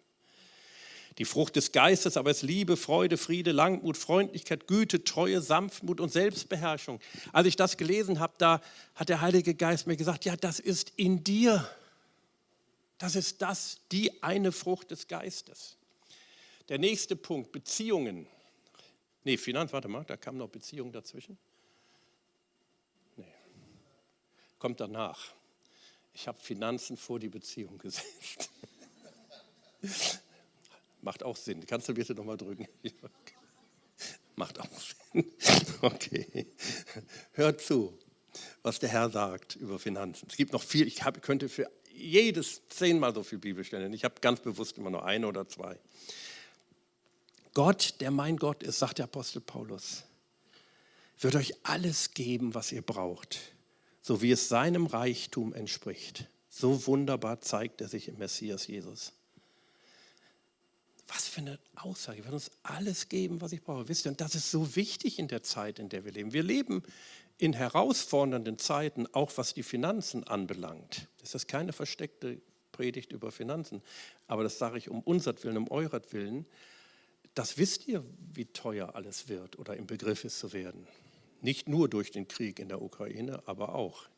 Die 1.18 1.24
Frucht 1.24 1.56
des 1.56 1.72
Geistes 1.72 2.16
aber 2.16 2.30
ist 2.30 2.42
Liebe, 2.42 2.76
Freude, 2.76 3.16
Friede, 3.16 3.50
Langmut, 3.50 3.96
Freundlichkeit, 3.96 4.68
Güte, 4.68 5.02
Treue, 5.02 5.40
Sanftmut 5.40 6.00
und 6.00 6.12
Selbstbeherrschung. 6.12 7.00
Als 7.32 7.48
ich 7.48 7.56
das 7.56 7.76
gelesen 7.76 8.20
habe, 8.20 8.34
da 8.38 8.60
hat 8.94 9.08
der 9.08 9.22
Heilige 9.22 9.56
Geist 9.56 9.88
mir 9.88 9.96
gesagt, 9.96 10.24
ja, 10.24 10.36
das 10.36 10.60
ist 10.60 10.92
in 10.94 11.24
dir. 11.24 11.68
Das 12.98 13.16
ist 13.16 13.42
das, 13.42 13.78
die 13.90 14.22
eine 14.22 14.52
Frucht 14.52 14.92
des 14.92 15.08
Geistes. 15.08 15.78
Der 16.68 16.78
nächste 16.78 17.16
Punkt, 17.16 17.50
Beziehungen. 17.50 18.28
Nee, 19.26 19.38
Finanz, 19.38 19.72
warte 19.72 19.88
mal, 19.88 20.04
da 20.04 20.16
kam 20.16 20.36
noch 20.36 20.48
Beziehung 20.48 20.92
dazwischen. 20.92 21.36
Nee, 23.16 23.24
kommt 24.60 24.78
danach. 24.78 25.34
Ich 26.14 26.28
habe 26.28 26.38
Finanzen 26.38 26.96
vor 26.96 27.18
die 27.18 27.28
Beziehung 27.28 27.76
gesetzt. 27.76 28.50
Macht 31.02 31.24
auch 31.24 31.36
Sinn. 31.36 31.66
Kannst 31.66 31.88
du 31.88 31.94
bitte 31.94 32.14
nochmal 32.14 32.36
drücken? 32.36 32.68
Macht 34.36 34.60
auch 34.60 34.68
Sinn. 35.12 35.32
Okay. 35.82 36.46
Hört 37.32 37.60
zu, 37.60 37.98
was 38.62 38.78
der 38.78 38.90
Herr 38.90 39.10
sagt 39.10 39.56
über 39.56 39.80
Finanzen. 39.80 40.28
Es 40.30 40.36
gibt 40.36 40.52
noch 40.52 40.62
viel, 40.62 40.86
ich 40.86 41.02
hab, 41.02 41.20
könnte 41.20 41.48
für 41.48 41.68
jedes 41.92 42.62
zehnmal 42.68 43.12
so 43.12 43.24
viel 43.24 43.38
Bibelstellen. 43.38 43.92
Ich 43.92 44.04
habe 44.04 44.20
ganz 44.20 44.38
bewusst 44.38 44.78
immer 44.78 44.90
nur 44.90 45.04
eine 45.04 45.26
oder 45.26 45.48
zwei. 45.48 45.80
Gott, 47.56 47.94
der 48.00 48.10
mein 48.10 48.36
Gott 48.36 48.62
ist, 48.62 48.80
sagt 48.80 48.98
der 48.98 49.06
Apostel 49.06 49.40
Paulus, 49.40 50.04
wird 51.18 51.36
euch 51.36 51.54
alles 51.62 52.12
geben, 52.12 52.54
was 52.54 52.70
ihr 52.70 52.82
braucht, 52.82 53.38
so 54.02 54.20
wie 54.20 54.30
es 54.30 54.50
seinem 54.50 54.84
Reichtum 54.84 55.54
entspricht. 55.54 56.28
So 56.50 56.86
wunderbar 56.86 57.40
zeigt 57.40 57.80
er 57.80 57.88
sich 57.88 58.08
im 58.08 58.18
Messias 58.18 58.66
Jesus. 58.66 59.14
Was 61.08 61.28
für 61.28 61.40
eine 61.40 61.58
Aussage. 61.76 62.18
Er 62.18 62.24
wird 62.24 62.34
uns 62.34 62.50
alles 62.62 63.08
geben, 63.08 63.40
was 63.40 63.52
ich 63.52 63.62
brauche. 63.62 63.88
Wisst 63.88 64.04
ihr, 64.04 64.10
und 64.10 64.20
das 64.20 64.34
ist 64.34 64.50
so 64.50 64.76
wichtig 64.76 65.18
in 65.18 65.26
der 65.26 65.42
Zeit, 65.42 65.78
in 65.78 65.88
der 65.88 66.04
wir 66.04 66.12
leben. 66.12 66.34
Wir 66.34 66.42
leben 66.42 66.82
in 67.38 67.54
herausfordernden 67.54 68.58
Zeiten, 68.58 69.06
auch 69.14 69.32
was 69.36 69.54
die 69.54 69.62
Finanzen 69.62 70.24
anbelangt. 70.24 71.08
Das 71.22 71.34
ist 71.34 71.48
keine 71.48 71.72
versteckte 71.72 72.38
Predigt 72.72 73.12
über 73.12 73.32
Finanzen, 73.32 73.80
aber 74.26 74.42
das 74.42 74.58
sage 74.58 74.76
ich 74.76 74.90
um 74.90 75.00
unsert 75.00 75.42
Willen, 75.42 75.56
um 75.56 75.70
euret 75.70 76.12
Willen. 76.12 76.44
Das 77.36 77.58
wisst 77.58 77.86
ihr, 77.86 78.02
wie 78.32 78.46
teuer 78.46 78.96
alles 78.96 79.28
wird 79.28 79.58
oder 79.58 79.76
im 79.76 79.86
Begriff 79.86 80.24
ist 80.24 80.38
zu 80.38 80.52
werden. 80.54 80.88
Nicht 81.42 81.68
nur 81.68 81.88
durch 81.88 82.10
den 82.10 82.26
Krieg 82.26 82.58
in 82.58 82.68
der 82.68 82.80
Ukraine, 82.80 83.42
aber 83.46 83.74
auch. 83.74 84.08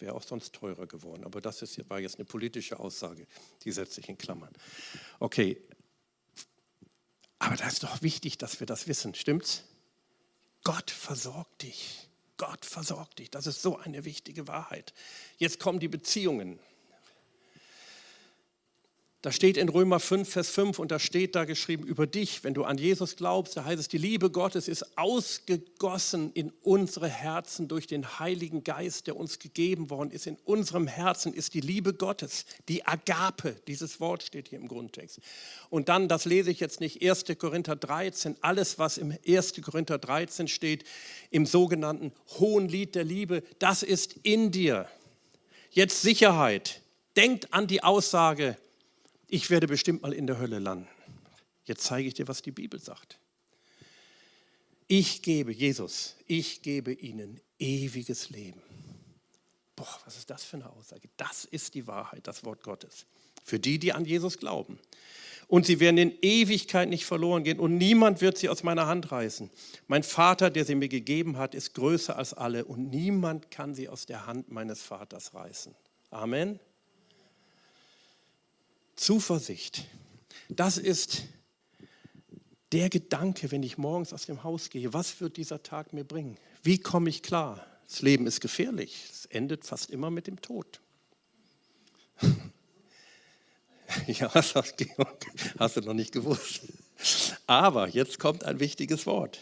Wäre 0.00 0.14
auch 0.14 0.22
sonst 0.22 0.54
teurer 0.54 0.86
geworden. 0.86 1.24
Aber 1.24 1.40
das 1.40 1.62
ist, 1.62 1.88
war 1.88 1.98
jetzt 1.98 2.16
eine 2.16 2.24
politische 2.24 2.78
Aussage, 2.78 3.26
die 3.64 3.72
setze 3.72 4.00
ich 4.00 4.08
in 4.08 4.18
Klammern. 4.18 4.52
Okay, 5.18 5.56
aber 7.38 7.56
das 7.56 7.74
ist 7.74 7.82
doch 7.84 8.02
wichtig, 8.02 8.38
dass 8.38 8.60
wir 8.60 8.66
das 8.66 8.88
wissen, 8.88 9.14
stimmt's? 9.14 9.64
Gott 10.64 10.90
versorgt 10.90 11.62
dich. 11.62 12.08
Gott 12.36 12.64
versorgt 12.64 13.20
dich. 13.20 13.30
Das 13.30 13.46
ist 13.46 13.62
so 13.62 13.78
eine 13.78 14.04
wichtige 14.04 14.48
Wahrheit. 14.48 14.92
Jetzt 15.36 15.60
kommen 15.60 15.78
die 15.78 15.88
Beziehungen. 15.88 16.58
Da 19.20 19.32
steht 19.32 19.56
in 19.56 19.68
Römer 19.68 19.98
5, 19.98 20.28
Vers 20.28 20.50
5 20.50 20.78
und 20.78 20.92
da 20.92 21.00
steht 21.00 21.34
da 21.34 21.44
geschrieben 21.44 21.84
über 21.84 22.06
dich, 22.06 22.44
wenn 22.44 22.54
du 22.54 22.62
an 22.62 22.78
Jesus 22.78 23.16
glaubst, 23.16 23.56
da 23.56 23.64
heißt 23.64 23.80
es, 23.80 23.88
die 23.88 23.98
Liebe 23.98 24.30
Gottes 24.30 24.68
ist 24.68 24.96
ausgegossen 24.96 26.30
in 26.34 26.52
unsere 26.62 27.08
Herzen 27.08 27.66
durch 27.66 27.88
den 27.88 28.20
Heiligen 28.20 28.62
Geist, 28.62 29.08
der 29.08 29.16
uns 29.16 29.40
gegeben 29.40 29.90
worden 29.90 30.12
ist. 30.12 30.28
In 30.28 30.36
unserem 30.44 30.86
Herzen 30.86 31.34
ist 31.34 31.54
die 31.54 31.60
Liebe 31.60 31.94
Gottes, 31.94 32.46
die 32.68 32.86
Agape, 32.86 33.56
dieses 33.66 33.98
Wort 33.98 34.22
steht 34.22 34.50
hier 34.50 34.60
im 34.60 34.68
Grundtext. 34.68 35.18
Und 35.68 35.88
dann, 35.88 36.06
das 36.06 36.24
lese 36.24 36.52
ich 36.52 36.60
jetzt 36.60 36.78
nicht, 36.78 37.02
1. 37.02 37.24
Korinther 37.40 37.74
13, 37.74 38.36
alles, 38.40 38.78
was 38.78 38.98
im 38.98 39.12
1. 39.26 39.54
Korinther 39.62 39.98
13 39.98 40.46
steht, 40.46 40.84
im 41.32 41.44
sogenannten 41.44 42.12
Hohen 42.38 42.68
Lied 42.68 42.94
der 42.94 43.02
Liebe, 43.02 43.42
das 43.58 43.82
ist 43.82 44.14
in 44.22 44.52
dir. 44.52 44.86
Jetzt 45.72 46.02
Sicherheit. 46.02 46.82
Denkt 47.16 47.52
an 47.52 47.66
die 47.66 47.82
Aussage, 47.82 48.56
ich 49.28 49.50
werde 49.50 49.66
bestimmt 49.66 50.02
mal 50.02 50.12
in 50.12 50.26
der 50.26 50.38
Hölle 50.38 50.58
landen. 50.58 50.88
Jetzt 51.64 51.84
zeige 51.84 52.08
ich 52.08 52.14
dir, 52.14 52.26
was 52.26 52.42
die 52.42 52.50
Bibel 52.50 52.80
sagt. 52.80 53.18
Ich 54.86 55.20
gebe, 55.20 55.52
Jesus, 55.52 56.16
ich 56.26 56.62
gebe 56.62 56.92
ihnen 56.92 57.40
ewiges 57.58 58.30
Leben. 58.30 58.62
Boah, 59.76 60.00
was 60.06 60.16
ist 60.16 60.30
das 60.30 60.44
für 60.44 60.56
eine 60.56 60.70
Aussage? 60.70 61.08
Das 61.18 61.44
ist 61.44 61.74
die 61.74 61.86
Wahrheit, 61.86 62.26
das 62.26 62.42
Wort 62.42 62.62
Gottes. 62.62 63.06
Für 63.44 63.58
die, 63.60 63.78
die 63.78 63.92
an 63.92 64.06
Jesus 64.06 64.38
glauben. 64.38 64.78
Und 65.46 65.66
sie 65.66 65.78
werden 65.78 65.98
in 65.98 66.18
Ewigkeit 66.20 66.88
nicht 66.88 67.04
verloren 67.04 67.44
gehen 67.44 67.60
und 67.60 67.76
niemand 67.76 68.20
wird 68.20 68.38
sie 68.38 68.48
aus 68.48 68.62
meiner 68.62 68.86
Hand 68.86 69.12
reißen. 69.12 69.50
Mein 69.86 70.02
Vater, 70.02 70.50
der 70.50 70.64
sie 70.64 70.74
mir 70.74 70.88
gegeben 70.88 71.36
hat, 71.36 71.54
ist 71.54 71.74
größer 71.74 72.16
als 72.16 72.34
alle 72.34 72.64
und 72.64 72.90
niemand 72.90 73.50
kann 73.50 73.74
sie 73.74 73.88
aus 73.88 74.04
der 74.04 74.26
Hand 74.26 74.50
meines 74.50 74.82
Vaters 74.82 75.34
reißen. 75.34 75.74
Amen. 76.10 76.60
Zuversicht, 78.98 79.84
das 80.48 80.76
ist 80.76 81.22
der 82.72 82.90
Gedanke, 82.90 83.50
wenn 83.52 83.62
ich 83.62 83.78
morgens 83.78 84.12
aus 84.12 84.26
dem 84.26 84.42
Haus 84.42 84.70
gehe, 84.70 84.92
was 84.92 85.20
wird 85.20 85.36
dieser 85.36 85.62
Tag 85.62 85.92
mir 85.92 86.02
bringen? 86.04 86.36
Wie 86.64 86.78
komme 86.78 87.08
ich 87.08 87.22
klar? 87.22 87.64
Das 87.86 88.02
Leben 88.02 88.26
ist 88.26 88.40
gefährlich. 88.40 89.06
Es 89.10 89.24
endet 89.26 89.64
fast 89.64 89.90
immer 89.90 90.10
mit 90.10 90.26
dem 90.26 90.42
Tod. 90.42 90.80
ja, 94.06 94.28
Georg, 94.28 95.26
hast 95.58 95.76
du 95.76 95.80
noch 95.80 95.94
nicht 95.94 96.12
gewusst. 96.12 96.62
Aber 97.46 97.88
jetzt 97.88 98.18
kommt 98.18 98.42
ein 98.42 98.58
wichtiges 98.58 99.06
Wort. 99.06 99.38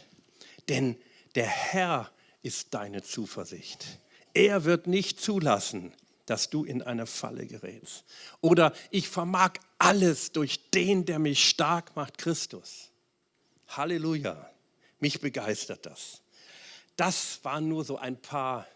Denn 0.69 0.97
der 1.35 1.47
Herr 1.47 2.13
ist 2.43 2.75
deine 2.75 3.03
Zuversicht. 3.03 4.01
Er 4.35 4.65
wird 4.65 4.87
nicht 4.87 5.19
zulassen, 5.19 5.95
dass 6.27 6.51
du 6.51 6.65
in 6.65 6.83
eine 6.83 7.07
Falle 7.07 7.47
gerätst. 7.47 8.05
Oder 8.41 8.73
ich 8.91 9.09
vermag 9.09 9.55
alles 9.79 10.33
durch 10.33 10.71
den, 10.71 11.05
der 11.05 11.19
mich 11.19 11.49
stark 11.49 11.97
macht, 11.97 12.19
Christus. 12.19 12.91
Halleluja. 13.69 14.51
Mich 14.99 15.21
begeistert 15.21 15.87
das. 15.87 16.23
Das 16.97 17.45
waren 17.45 17.69
nur 17.69 17.85
so 17.85 17.99
ein 17.99 18.21
paar 18.21 18.67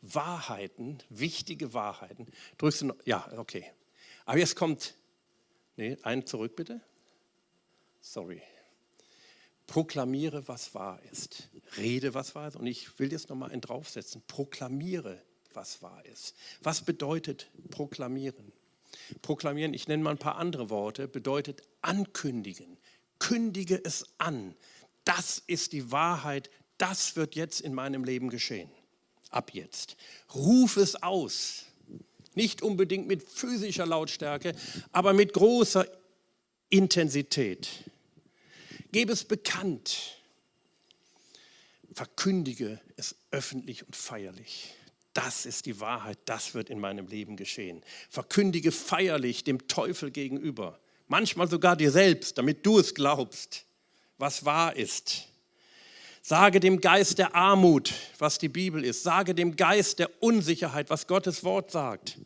Wahrheiten, 0.00 0.98
wichtige 1.08 1.74
Wahrheiten. 1.74 2.26
Drückst 2.56 2.82
du 2.82 2.86
noch? 2.86 2.96
Ja, 3.04 3.28
okay. 3.36 3.64
Aber 4.24 4.38
jetzt 4.38 4.56
kommt, 4.56 4.94
nee, 5.76 5.96
einen 6.02 6.26
zurück 6.26 6.56
bitte. 6.56 6.80
Sorry. 8.00 8.42
Proklamiere, 9.66 10.48
was 10.48 10.74
wahr 10.74 11.00
ist. 11.12 11.50
Rede, 11.76 12.14
was 12.14 12.34
wahr 12.34 12.48
ist. 12.48 12.56
Und 12.56 12.66
ich 12.66 12.98
will 12.98 13.12
jetzt 13.12 13.28
noch 13.28 13.36
mal 13.36 13.50
einen 13.50 13.60
draufsetzen. 13.60 14.22
Proklamiere, 14.26 15.22
was 15.54 15.82
wahr 15.82 16.04
ist. 16.06 16.34
Was 16.62 16.82
bedeutet 16.82 17.50
proklamieren? 17.70 18.52
Proklamieren, 19.22 19.74
ich 19.74 19.88
nenne 19.88 20.02
mal 20.02 20.10
ein 20.10 20.18
paar 20.18 20.36
andere 20.36 20.70
Worte, 20.70 21.08
bedeutet 21.08 21.62
ankündigen. 21.82 22.78
Kündige 23.18 23.80
es 23.84 24.06
an. 24.18 24.54
Das 25.04 25.42
ist 25.46 25.72
die 25.72 25.90
Wahrheit. 25.90 26.50
Das 26.76 27.16
wird 27.16 27.34
jetzt 27.34 27.60
in 27.60 27.74
meinem 27.74 28.04
Leben 28.04 28.30
geschehen. 28.30 28.70
Ab 29.30 29.52
jetzt. 29.52 29.96
Ruf 30.34 30.76
es 30.76 31.02
aus. 31.02 31.66
Nicht 32.34 32.62
unbedingt 32.62 33.08
mit 33.08 33.22
physischer 33.22 33.86
Lautstärke, 33.86 34.54
aber 34.92 35.12
mit 35.12 35.32
großer 35.32 35.86
Intensität. 36.70 37.68
Gebe 38.92 39.12
es 39.12 39.24
bekannt. 39.24 40.18
Verkündige 41.92 42.80
es 42.96 43.16
öffentlich 43.30 43.84
und 43.84 43.96
feierlich. 43.96 44.74
Das 45.24 45.46
ist 45.46 45.66
die 45.66 45.80
Wahrheit, 45.80 46.16
das 46.26 46.54
wird 46.54 46.70
in 46.70 46.78
meinem 46.78 47.08
Leben 47.08 47.34
geschehen. 47.34 47.82
Verkündige 48.08 48.70
feierlich 48.70 49.42
dem 49.42 49.66
Teufel 49.66 50.12
gegenüber. 50.12 50.78
manchmal 51.08 51.48
sogar 51.48 51.74
dir 51.74 51.90
selbst, 51.90 52.38
damit 52.38 52.64
du 52.64 52.78
es 52.78 52.94
glaubst, 52.94 53.64
was 54.16 54.44
wahr 54.44 54.76
ist. 54.76 55.26
Sage 56.22 56.60
dem 56.60 56.80
Geist 56.80 57.18
der 57.18 57.34
Armut, 57.34 57.92
was 58.18 58.38
die 58.38 58.48
Bibel 58.48 58.84
ist. 58.84 59.02
Sage 59.02 59.34
dem 59.34 59.56
Geist 59.56 59.98
der 59.98 60.22
Unsicherheit, 60.22 60.88
was 60.88 61.08
Gottes 61.08 61.42
Wort 61.42 61.72
sagt. 61.72 62.20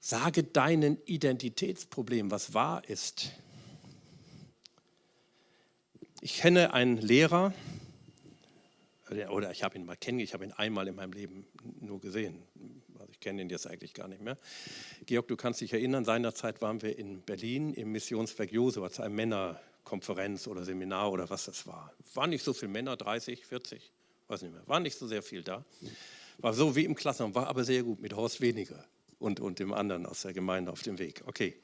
Sage 0.00 0.42
deinen 0.42 0.98
Identitätsproblem, 1.06 2.30
was 2.30 2.52
wahr 2.52 2.82
ist. 2.86 3.30
Ich 6.20 6.38
kenne 6.38 6.74
einen 6.74 6.98
Lehrer, 6.98 7.54
oder 9.30 9.50
ich 9.50 9.62
habe 9.62 9.76
ihn 9.76 9.84
mal 9.84 9.96
kennengelernt, 9.96 10.28
ich 10.28 10.34
habe 10.34 10.44
ihn 10.44 10.52
einmal 10.52 10.88
in 10.88 10.94
meinem 10.94 11.12
Leben 11.12 11.46
nur 11.80 12.00
gesehen. 12.00 12.42
Also 12.98 13.10
ich 13.12 13.20
kenne 13.20 13.42
ihn 13.42 13.48
jetzt 13.48 13.66
eigentlich 13.66 13.94
gar 13.94 14.08
nicht 14.08 14.22
mehr. 14.22 14.36
Georg, 15.06 15.28
du 15.28 15.36
kannst 15.36 15.60
dich 15.60 15.72
erinnern, 15.72 16.04
seinerzeit 16.04 16.60
waren 16.60 16.82
wir 16.82 16.98
in 16.98 17.22
Berlin 17.22 17.74
im 17.74 17.92
Missionswerk 17.92 18.52
Josua 18.52 18.90
zu 18.90 19.02
einem 19.02 19.16
Männerkonferenz 19.16 20.46
oder 20.46 20.64
Seminar 20.64 21.12
oder 21.12 21.30
was 21.30 21.44
das 21.44 21.66
war. 21.66 21.92
Waren 22.14 22.30
nicht 22.30 22.44
so 22.44 22.52
viele 22.52 22.72
Männer, 22.72 22.96
30, 22.96 23.46
40, 23.46 23.92
weiß 24.28 24.42
nicht 24.42 24.52
mehr. 24.52 24.66
War 24.66 24.80
nicht 24.80 24.98
so 24.98 25.06
sehr 25.06 25.22
viel 25.22 25.42
da. 25.42 25.64
War 26.38 26.54
so 26.54 26.76
wie 26.76 26.84
im 26.84 26.94
Klassenraum, 26.94 27.34
war 27.34 27.48
aber 27.48 27.64
sehr 27.64 27.82
gut 27.82 28.00
mit 28.00 28.14
Horst 28.14 28.40
weniger 28.40 28.84
und, 29.18 29.40
und 29.40 29.58
dem 29.58 29.72
anderen 29.72 30.06
aus 30.06 30.22
der 30.22 30.32
Gemeinde 30.32 30.70
auf 30.70 30.82
dem 30.82 30.98
Weg. 30.98 31.22
Okay 31.26 31.56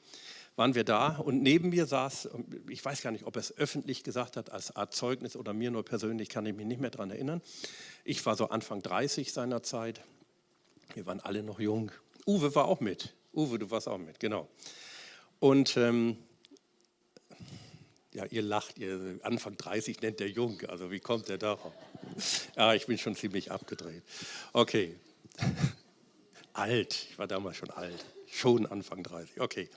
waren 0.55 0.75
wir 0.75 0.83
da 0.83 1.17
und 1.17 1.41
neben 1.41 1.69
mir 1.69 1.85
saß, 1.85 2.29
ich 2.69 2.83
weiß 2.83 3.01
gar 3.01 3.11
nicht, 3.11 3.25
ob 3.25 3.35
er 3.35 3.41
es 3.41 3.57
öffentlich 3.57 4.03
gesagt 4.03 4.37
hat 4.37 4.51
als 4.51 4.75
Art 4.75 4.93
Zeugnis 4.93 5.35
oder 5.35 5.53
mir 5.53 5.71
nur 5.71 5.83
persönlich, 5.83 6.29
kann 6.29 6.45
ich 6.45 6.55
mich 6.55 6.65
nicht 6.65 6.79
mehr 6.79 6.91
daran 6.91 7.11
erinnern. 7.11 7.41
Ich 8.03 8.25
war 8.25 8.35
so 8.35 8.49
Anfang 8.49 8.81
30 8.81 9.33
seiner 9.33 9.63
Zeit. 9.63 10.01
Wir 10.93 11.05
waren 11.05 11.19
alle 11.19 11.43
noch 11.43 11.59
jung. 11.59 11.91
Uwe 12.25 12.55
war 12.55 12.65
auch 12.65 12.79
mit. 12.79 13.13
Uwe, 13.33 13.59
du 13.59 13.69
warst 13.69 13.87
auch 13.87 13.97
mit, 13.97 14.19
genau. 14.19 14.47
Und 15.39 15.75
ähm, 15.75 16.17
ja, 18.13 18.25
ihr 18.25 18.41
lacht, 18.41 18.77
ihr 18.77 19.19
Anfang 19.23 19.57
30 19.57 20.01
nennt 20.01 20.21
der 20.21 20.29
jung, 20.29 20.61
also 20.69 20.89
wie 20.89 21.01
kommt 21.01 21.27
der 21.27 21.37
darauf? 21.37 21.73
Ja, 22.55 22.73
ich 22.73 22.85
bin 22.85 22.97
schon 22.97 23.15
ziemlich 23.15 23.51
abgedreht. 23.51 24.03
Okay. 24.53 24.95
alt, 26.53 27.07
ich 27.09 27.19
war 27.19 27.27
damals 27.27 27.57
schon 27.57 27.71
alt, 27.71 28.05
schon 28.31 28.65
Anfang 28.65 29.03
30, 29.03 29.41
okay. 29.41 29.69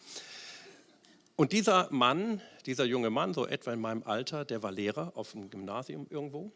Und 1.39 1.53
dieser 1.53 1.87
Mann, 1.93 2.43
dieser 2.67 2.85
junge 2.85 3.11
Mann, 3.11 3.33
so 3.33 3.47
etwa 3.47 3.73
in 3.73 3.81
meinem 3.81 4.03
Alter, 4.03 4.45
der 4.45 4.65
war 4.65 4.73
Lehrer 4.73 5.13
auf 5.15 5.31
dem 5.31 5.51
Gymnasium 5.51 6.09
irgendwo 6.11 6.51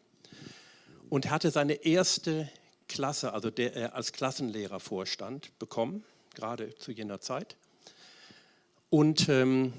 und 1.09 1.31
hatte 1.31 1.51
seine 1.51 1.85
erste 1.85 2.49
Klasse, 2.89 3.31
also 3.31 3.49
der 3.49 3.77
er 3.77 3.95
als 3.95 4.11
Klassenlehrer 4.11 4.81
vorstand, 4.81 5.57
bekommen, 5.57 6.03
gerade 6.35 6.75
zu 6.75 6.91
jener 6.91 7.21
Zeit. 7.21 7.55
Und 8.89 9.29
ähm, 9.29 9.71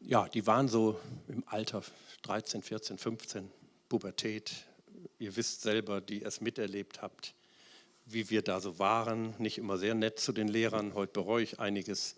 ja, 0.00 0.26
die 0.26 0.46
waren 0.46 0.68
so 0.68 0.98
im 1.28 1.44
Alter 1.46 1.82
13, 2.22 2.62
14, 2.62 2.96
15, 2.96 3.50
Pubertät. 3.90 4.54
Ihr 5.18 5.36
wisst 5.36 5.60
selber, 5.60 6.00
die 6.00 6.22
es 6.22 6.40
miterlebt 6.40 7.02
habt, 7.02 7.34
wie 8.06 8.30
wir 8.30 8.40
da 8.40 8.62
so 8.62 8.78
waren. 8.78 9.34
Nicht 9.36 9.58
immer 9.58 9.76
sehr 9.76 9.94
nett 9.94 10.18
zu 10.18 10.32
den 10.32 10.48
Lehrern, 10.48 10.94
heute 10.94 11.12
bereue 11.12 11.42
ich 11.42 11.60
einiges. 11.60 12.14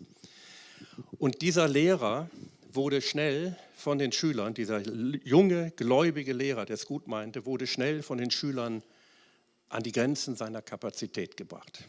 Und 1.18 1.42
dieser 1.42 1.68
Lehrer 1.68 2.30
wurde 2.72 3.00
schnell 3.00 3.56
von 3.76 3.98
den 3.98 4.12
Schülern, 4.12 4.54
dieser 4.54 4.80
junge, 4.80 5.70
gläubige 5.72 6.32
Lehrer, 6.32 6.64
der 6.66 6.74
es 6.74 6.86
gut 6.86 7.06
meinte, 7.06 7.46
wurde 7.46 7.66
schnell 7.66 8.02
von 8.02 8.18
den 8.18 8.30
Schülern 8.30 8.82
an 9.68 9.82
die 9.82 9.92
Grenzen 9.92 10.36
seiner 10.36 10.62
Kapazität 10.62 11.36
gebracht. 11.36 11.84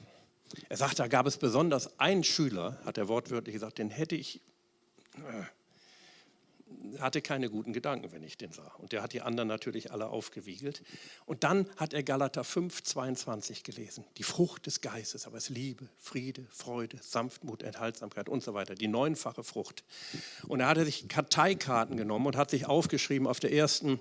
Er 0.70 0.78
sagt, 0.78 1.00
da 1.00 1.08
gab 1.08 1.28
es 1.28 1.38
besonders 1.38 2.00
einen 2.00 2.24
Schüler, 2.24 2.80
hat 2.86 2.98
er 2.98 3.08
wortwörtlich 3.08 3.54
gesagt, 3.54 3.78
den 3.78 3.90
hätte 3.90 4.16
ich 4.16 4.42
äh, 5.16 5.44
hatte 7.00 7.22
keine 7.22 7.50
guten 7.50 7.74
Gedanken, 7.74 8.12
wenn 8.12 8.24
ich 8.24 8.38
den 8.38 8.52
sah. 8.52 8.72
Und 8.78 8.92
der 8.92 9.02
hat 9.02 9.14
die 9.14 9.22
anderen 9.22 9.48
natürlich 9.48 9.92
alle 9.92 10.08
aufgewiegelt. 10.08 10.84
Und 11.26 11.44
dann 11.44 11.70
hat 11.78 11.94
er 11.94 12.04
Galater 12.04 12.44
5, 12.44 12.84
22 12.84 13.64
gelesen. 13.64 14.06
Die 14.18 14.24
Frucht 14.24 14.66
des 14.66 14.82
Geistes, 14.82 15.28
aber 15.28 15.38
es 15.38 15.50
Liebe, 15.50 15.88
Friede, 15.98 16.46
Freude, 16.50 16.98
Sanftmut, 17.02 17.64
Enthaltsamkeit 17.64 18.30
und 18.30 18.44
so 18.44 18.54
weiter. 18.54 18.76
Die 18.76 18.88
neunfache 18.88 19.44
Frucht. 19.44 19.84
Und 20.48 20.60
er 20.60 20.68
hatte 20.68 20.86
sich 20.86 21.08
Karteikarten 21.08 21.98
genommen 21.98 22.28
und 22.28 22.36
hat 22.36 22.50
sich 22.50 22.66
aufgeschrieben 22.66 23.28
auf 23.28 23.40
der 23.40 23.52
ersten, 23.52 24.00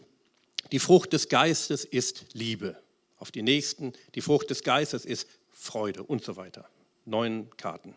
die 0.72 0.79
Frucht 0.79 1.12
des 1.12 1.29
Geistes 1.29 1.85
ist 1.85 2.27
Liebe. 2.33 2.77
Auf 3.18 3.31
die 3.31 3.42
nächsten, 3.42 3.92
die 4.14 4.20
Frucht 4.20 4.51
des 4.51 4.62
Geistes 4.62 5.05
ist 5.05 5.29
Freude 5.51 6.03
und 6.03 6.25
so 6.25 6.37
weiter. 6.37 6.68
Neun 7.05 7.49
Karten 7.57 7.94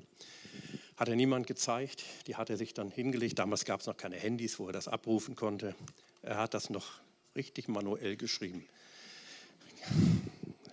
hat 0.99 1.07
er 1.07 1.15
niemand 1.15 1.47
gezeigt. 1.47 2.03
Die 2.27 2.35
hat 2.35 2.49
er 2.49 2.57
sich 2.57 2.73
dann 2.73 2.91
hingelegt. 2.91 3.39
Damals 3.39 3.63
gab 3.63 3.79
es 3.79 3.87
noch 3.87 3.95
keine 3.95 4.17
Handys, 4.17 4.59
wo 4.59 4.67
er 4.67 4.73
das 4.73 4.89
abrufen 4.89 5.33
konnte. 5.33 5.73
Er 6.21 6.37
hat 6.37 6.53
das 6.53 6.69
noch 6.69 6.99
richtig 7.37 7.69
manuell 7.69 8.17
geschrieben. 8.17 8.67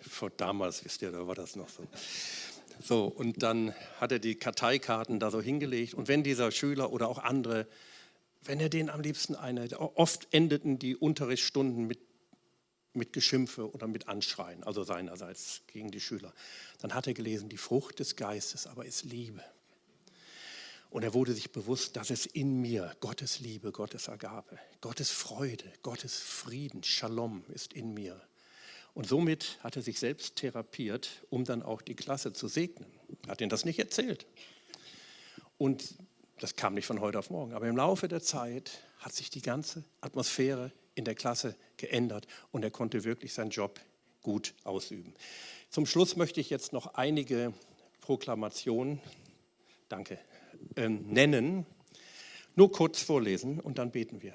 Vor 0.01 0.31
damals, 0.31 0.85
wisst 0.85 1.03
ihr, 1.03 1.13
da 1.13 1.29
war 1.29 1.37
das 1.37 1.55
noch 1.55 1.69
so. 1.69 1.85
So, 2.83 3.05
und 3.05 3.45
dann 3.45 3.73
hat 4.01 4.11
er 4.11 4.19
die 4.19 4.35
Karteikarten 4.35 5.21
da 5.21 5.31
so 5.31 5.41
hingelegt. 5.41 5.95
Und 5.95 6.09
wenn 6.09 6.25
dieser 6.25 6.51
Schüler 6.51 6.93
oder 6.93 7.09
auch 7.09 7.19
andere, 7.19 7.69
wenn 8.43 8.59
er 8.59 8.69
den 8.69 8.91
am 8.91 9.03
liebsten 9.03 9.37
eine, 9.37 9.79
oft 9.79 10.27
endeten 10.33 10.81
die 10.81 10.97
Unterrichtsstunden 10.97 11.87
mit, 11.87 12.01
mit 12.95 13.13
Geschimpfe 13.13 13.71
oder 13.73 13.87
mit 13.87 14.09
Anschreien, 14.09 14.65
also 14.65 14.83
seinerseits 14.83 15.63
gegen 15.69 15.93
die 15.93 16.01
Schüler. 16.01 16.35
Dann 16.81 16.95
hat 16.95 17.07
er 17.07 17.15
gelesen, 17.15 17.49
die 17.49 17.59
Frucht 17.59 18.01
des 18.01 18.17
Geistes 18.17 18.67
aber 18.67 18.87
ist 18.87 19.05
Liebe. 19.05 19.45
Und 20.91 21.03
er 21.03 21.15
wurde 21.15 21.33
sich 21.33 21.51
bewusst, 21.51 21.97
dass 21.97 22.11
es 22.11 22.27
in 22.27 22.61
mir 22.61 22.97
Gottes 23.01 23.41
Liebe, 23.41 23.73
Gottes 23.73 24.09
Agape, 24.09 24.59
Gottes 24.81 25.11
Freude, 25.11 25.65
Gottes 25.83 26.19
Frieden, 26.19 26.83
Shalom 26.83 27.45
ist 27.53 27.73
in 27.73 27.93
mir. 27.93 28.21
Und 28.95 29.07
somit 29.07 29.59
hat 29.63 29.77
er 29.77 29.83
sich 29.83 29.99
selbst 29.99 30.37
therapiert, 30.37 31.23
um 31.29 31.45
dann 31.45 31.63
auch 31.63 31.83
die 31.83 31.95
Klasse 31.95 32.33
zu 32.33 32.49
segnen. 32.49 32.91
Hat 33.29 33.41
ihnen 33.41 33.51
das 33.51 33.65
nicht 33.65 33.79
erzählt. 33.79 34.27
Und 35.59 35.97
das 36.41 36.57
kam 36.57 36.75
nicht 36.75 36.87
von 36.87 37.01
heute 37.01 37.19
auf 37.19 37.31
morgen. 37.31 37.53
Aber 37.53 37.69
im 37.69 37.77
Laufe 37.77 38.09
der 38.09 38.23
Zeit 38.23 38.83
hat 38.99 39.13
sich 39.13 39.31
die 39.31 39.43
ganze 39.43 39.85
Atmosphäre 40.01 40.73
in 40.95 41.05
der 41.05 41.15
Klasse 41.15 41.57
geändert 41.77 42.27
und 42.53 42.63
er 42.63 42.71
konnte 42.71 43.05
wirklich 43.05 43.35
seinen 43.35 43.51
Job 43.51 43.81
gut 44.23 44.55
ausüben. 44.65 45.15
Zum 45.71 45.87
Schluss 45.87 46.17
möchte 46.17 46.41
ich 46.41 46.51
jetzt 46.51 46.73
noch 46.73 46.95
einige 46.95 47.53
Proklamationen, 48.01 49.01
danke, 49.89 50.19
ähm, 50.77 51.03
nennen, 51.09 51.67
nur 52.55 52.73
kurz 52.73 53.03
vorlesen 53.03 53.61
und 53.61 53.79
dann 53.79 53.91
beten 53.91 54.23
wir. 54.23 54.35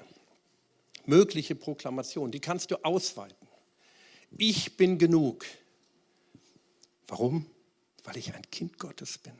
Mögliche 1.04 1.54
Proklamation, 1.54 2.30
die 2.30 2.40
kannst 2.40 2.70
du 2.70 2.84
ausweiten. 2.84 3.48
Ich 4.38 4.76
bin 4.76 4.98
genug. 4.98 5.44
Warum? 7.08 7.46
Weil 8.04 8.16
ich 8.16 8.34
ein 8.34 8.42
Kind 8.50 8.78
Gottes 8.78 9.18
bin. 9.18 9.34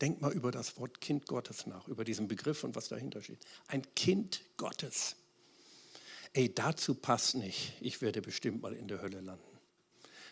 Denk 0.00 0.20
mal 0.20 0.32
über 0.32 0.50
das 0.50 0.78
Wort 0.78 1.00
Kind 1.00 1.26
Gottes 1.26 1.66
nach, 1.66 1.86
über 1.86 2.04
diesen 2.04 2.26
Begriff 2.28 2.64
und 2.64 2.74
was 2.74 2.88
dahinter 2.88 3.22
steht. 3.22 3.38
Ein 3.68 3.82
Kind 3.94 4.42
Gottes. 4.56 5.16
Ey, 6.32 6.52
dazu 6.52 6.94
passt 6.94 7.34
nicht, 7.34 7.74
ich 7.80 8.00
werde 8.00 8.22
bestimmt 8.22 8.62
mal 8.62 8.72
in 8.72 8.88
der 8.88 9.02
Hölle 9.02 9.20
landen. 9.20 9.44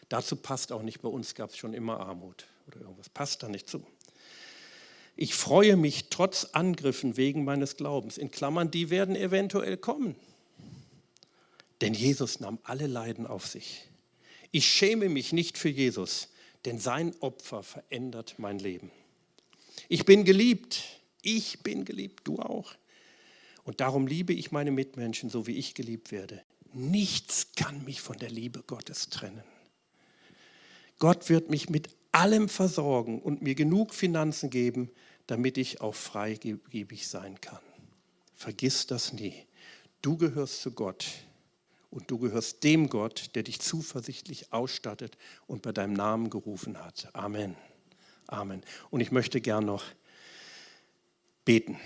Dazu 0.08 0.34
passt 0.34 0.72
auch 0.72 0.82
nicht, 0.82 1.02
bei 1.02 1.08
uns 1.08 1.34
gab 1.34 1.50
es 1.50 1.56
schon 1.56 1.74
immer 1.74 2.00
Armut 2.00 2.46
oder 2.66 2.80
irgendwas. 2.80 3.08
Passt 3.08 3.42
da 3.42 3.48
nicht 3.48 3.68
zu. 3.68 3.86
Ich 5.22 5.34
freue 5.34 5.76
mich 5.76 6.06
trotz 6.08 6.46
Angriffen 6.52 7.18
wegen 7.18 7.44
meines 7.44 7.76
Glaubens. 7.76 8.16
In 8.16 8.30
Klammern, 8.30 8.70
die 8.70 8.88
werden 8.88 9.14
eventuell 9.14 9.76
kommen. 9.76 10.16
Denn 11.82 11.92
Jesus 11.92 12.40
nahm 12.40 12.58
alle 12.62 12.86
Leiden 12.86 13.26
auf 13.26 13.46
sich. 13.46 13.82
Ich 14.50 14.64
schäme 14.66 15.10
mich 15.10 15.34
nicht 15.34 15.58
für 15.58 15.68
Jesus, 15.68 16.30
denn 16.64 16.78
sein 16.78 17.14
Opfer 17.20 17.62
verändert 17.62 18.36
mein 18.38 18.58
Leben. 18.58 18.90
Ich 19.90 20.06
bin 20.06 20.24
geliebt. 20.24 20.84
Ich 21.20 21.62
bin 21.62 21.84
geliebt, 21.84 22.20
du 22.24 22.38
auch. 22.38 22.72
Und 23.62 23.80
darum 23.80 24.06
liebe 24.06 24.32
ich 24.32 24.52
meine 24.52 24.70
Mitmenschen, 24.70 25.28
so 25.28 25.46
wie 25.46 25.58
ich 25.58 25.74
geliebt 25.74 26.12
werde. 26.12 26.40
Nichts 26.72 27.48
kann 27.56 27.84
mich 27.84 28.00
von 28.00 28.16
der 28.16 28.30
Liebe 28.30 28.62
Gottes 28.66 29.10
trennen. 29.10 29.44
Gott 30.98 31.28
wird 31.28 31.50
mich 31.50 31.68
mit 31.68 31.90
allem 32.10 32.48
versorgen 32.48 33.20
und 33.20 33.42
mir 33.42 33.54
genug 33.54 33.94
Finanzen 33.94 34.48
geben, 34.48 34.90
damit 35.30 35.58
ich 35.58 35.80
auch 35.80 35.94
freigebig 35.94 37.06
sein 37.06 37.40
kann. 37.40 37.60
Vergiss 38.34 38.88
das 38.88 39.12
nie. 39.12 39.46
Du 40.02 40.16
gehörst 40.16 40.60
zu 40.60 40.72
Gott 40.72 41.06
und 41.90 42.10
du 42.10 42.18
gehörst 42.18 42.64
dem 42.64 42.88
Gott, 42.88 43.30
der 43.36 43.44
dich 43.44 43.60
zuversichtlich 43.60 44.52
ausstattet 44.52 45.16
und 45.46 45.62
bei 45.62 45.70
deinem 45.70 45.92
Namen 45.92 46.30
gerufen 46.30 46.78
hat. 46.82 47.10
Amen. 47.12 47.54
Amen. 48.26 48.62
Und 48.90 49.00
ich 49.00 49.12
möchte 49.12 49.40
gern 49.40 49.66
noch 49.66 49.84
beten. 51.44 51.78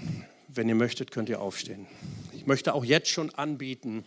Wenn 0.48 0.68
ihr 0.68 0.74
möchtet, 0.74 1.10
könnt 1.10 1.28
ihr 1.28 1.42
aufstehen. 1.42 1.86
Ich 2.32 2.46
möchte 2.46 2.72
auch 2.72 2.84
jetzt 2.84 3.10
schon 3.10 3.28
anbieten, 3.34 4.06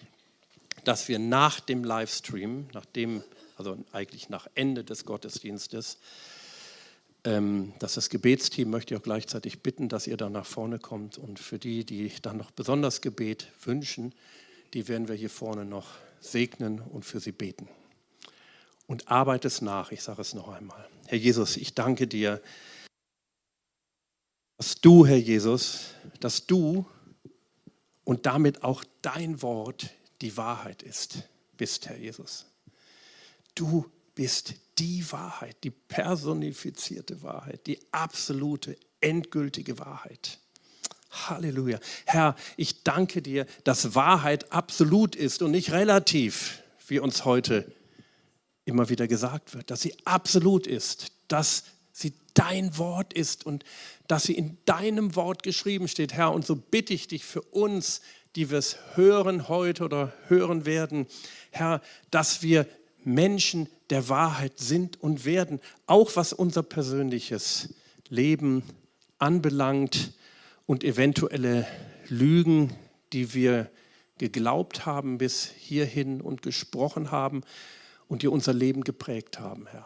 dass 0.84 1.08
wir 1.10 1.20
nach 1.20 1.60
dem 1.60 1.84
Livestream, 1.84 2.70
nach 2.74 2.86
dem, 2.86 3.24
also 3.56 3.78
eigentlich 3.92 4.30
nach 4.30 4.48
Ende 4.56 4.84
des 4.84 5.06
Gottesdienstes, 5.06 6.00
dass 7.80 7.95
das 7.95 8.09
Gebetsteam 8.09 8.69
möchte 8.69 8.93
ich 8.93 8.99
auch 8.99 9.03
gleichzeitig 9.03 9.61
bitten, 9.61 9.89
dass 9.89 10.07
ihr 10.07 10.17
dann 10.17 10.32
nach 10.32 10.45
vorne 10.45 10.80
kommt. 10.80 11.17
Und 11.17 11.39
für 11.39 11.59
die, 11.59 11.84
die 11.84 12.11
dann 12.21 12.38
noch 12.38 12.51
besonders 12.51 13.01
Gebet 13.01 13.47
wünschen, 13.63 14.13
die 14.73 14.88
werden 14.88 15.07
wir 15.07 15.15
hier 15.15 15.30
vorne 15.30 15.65
noch 15.65 15.88
segnen 16.21 16.80
und 16.80 17.03
für 17.03 17.19
sie 17.19 17.32
beten. 17.32 17.67
Und 18.86 19.09
arbeite 19.09 19.47
es 19.47 19.61
nach, 19.61 19.91
ich 19.91 20.01
sage 20.03 20.21
es 20.21 20.34
noch 20.34 20.47
einmal. 20.47 20.88
Herr 21.07 21.17
Jesus, 21.17 21.57
ich 21.57 21.73
danke 21.73 22.07
dir, 22.07 22.41
dass 24.57 24.80
du, 24.80 25.05
Herr 25.05 25.17
Jesus, 25.17 25.93
dass 26.19 26.47
du 26.47 26.86
und 28.03 28.25
damit 28.25 28.63
auch 28.63 28.84
dein 29.01 29.41
Wort 29.41 29.89
die 30.21 30.38
Wahrheit 30.38 30.82
ist, 30.82 31.23
bist, 31.57 31.89
Herr 31.89 31.97
Jesus. 31.97 32.45
Du 33.53 33.86
bist 34.18 34.55
die 34.80 35.09
Wahrheit, 35.11 35.57
die 35.63 35.70
personifizierte 35.70 37.22
Wahrheit, 37.22 37.68
die 37.68 37.80
absolute, 37.91 38.76
endgültige 38.99 39.78
Wahrheit. 39.78 40.39
Halleluja. 41.11 41.80
Herr, 42.05 42.36
ich 42.57 42.84
danke 42.84 43.22
dir, 43.22 43.45
dass 43.63 43.93
Wahrheit 43.93 44.51
absolut 44.51 45.15
ist 45.15 45.43
und 45.43 45.51
nicht 45.51 45.72
relativ, 45.72 46.63
wie 46.88 46.97
uns 46.97 47.26
heute 47.26 47.72
immer 48.65 48.89
wieder 48.89 49.07
gesagt 49.07 49.53
wird, 49.53 49.70
dass 49.70 49.84
sie 49.84 49.95
absolut 50.03 50.65
ist, 50.65 51.11
dass 51.28 51.65
sie 51.91 52.13
dein 52.34 52.76
Wort 52.80 53.13
ist 53.13 53.45
und 53.45 53.65
dass 54.07 54.24
sie 54.24 54.34
in 54.34 54.57
deinem 54.65 55.15
Wort 55.15 55.43
geschrieben 55.43 55.88
steht, 55.88 56.13
Herr. 56.13 56.34
Und 56.34 56.43
so 56.43 56.55
bitte 56.55 56.95
ich 56.95 57.07
dich 57.07 57.24
für 57.24 57.41
uns, 57.41 58.01
die 58.36 58.49
wir 58.49 58.57
es 58.57 58.78
hören 58.95 59.47
heute 59.47 59.84
oder 59.84 60.11
hören 60.28 60.65
werden, 60.65 61.05
Herr, 61.51 61.82
dass 62.09 62.41
wir 62.41 62.65
Menschen 63.08 63.70
der 63.89 64.10
Wahrheit 64.10 64.60
sind 64.60 65.01
und 65.01 65.24
werden, 65.24 65.62
auch 65.86 66.16
was 66.16 66.34
unser 66.34 66.62
persönliches 66.62 67.74
Leben 68.10 68.64
anbelangt 69.18 70.14
und 70.66 70.84
eventuelle 70.84 71.66
Lügen, 72.10 72.74
die 73.14 73.34
wir 73.34 73.72
geglaubt 74.18 74.86
haben 74.86 75.18
bis 75.18 75.45
hierhin 75.45 76.20
und 76.20 76.41
gesprochen 76.41 77.12
haben 77.12 77.43
und 78.10 78.24
die 78.24 78.28
unser 78.28 78.53
Leben 78.53 78.84
geprägt 78.84 79.39
haben, 79.39 79.68
Herr. 79.68 79.86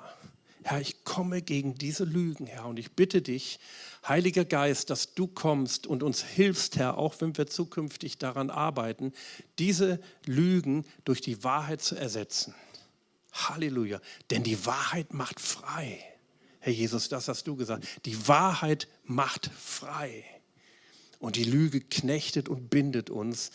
Herr, 0.63 0.81
ich 0.81 1.03
komme 1.03 1.41
gegen 1.41 1.75
diese 1.75 2.03
Lügen, 2.03 2.45
Herr, 2.45 2.65
und 2.67 2.77
ich 2.77 2.91
bitte 2.91 3.21
dich, 3.21 3.59
Heiliger 4.07 4.45
Geist, 4.45 4.89
dass 4.89 5.13
du 5.13 5.27
kommst 5.27 5.85
und 5.85 6.01
uns 6.01 6.23
hilfst, 6.23 6.75
Herr, 6.77 6.97
auch 6.97 7.15
wenn 7.19 7.37
wir 7.37 7.45
zukünftig 7.45 8.17
daran 8.17 8.49
arbeiten, 8.49 9.13
diese 9.59 9.99
Lügen 10.25 10.85
durch 11.05 11.21
die 11.21 11.43
Wahrheit 11.43 11.81
zu 11.81 11.95
ersetzen. 11.95 12.55
Halleluja. 13.31 14.01
Denn 14.29 14.43
die 14.43 14.65
Wahrheit 14.65 15.13
macht 15.13 15.39
frei. 15.39 16.03
Herr 16.59 16.73
Jesus, 16.73 17.09
das 17.09 17.27
hast 17.27 17.47
du 17.47 17.55
gesagt. 17.55 17.85
Die 18.05 18.27
Wahrheit 18.27 18.87
macht 19.03 19.49
frei. 19.57 20.23
Und 21.19 21.35
die 21.35 21.43
Lüge 21.43 21.81
knechtet 21.81 22.49
und 22.49 22.69
bindet 22.69 23.09
uns. 23.09 23.51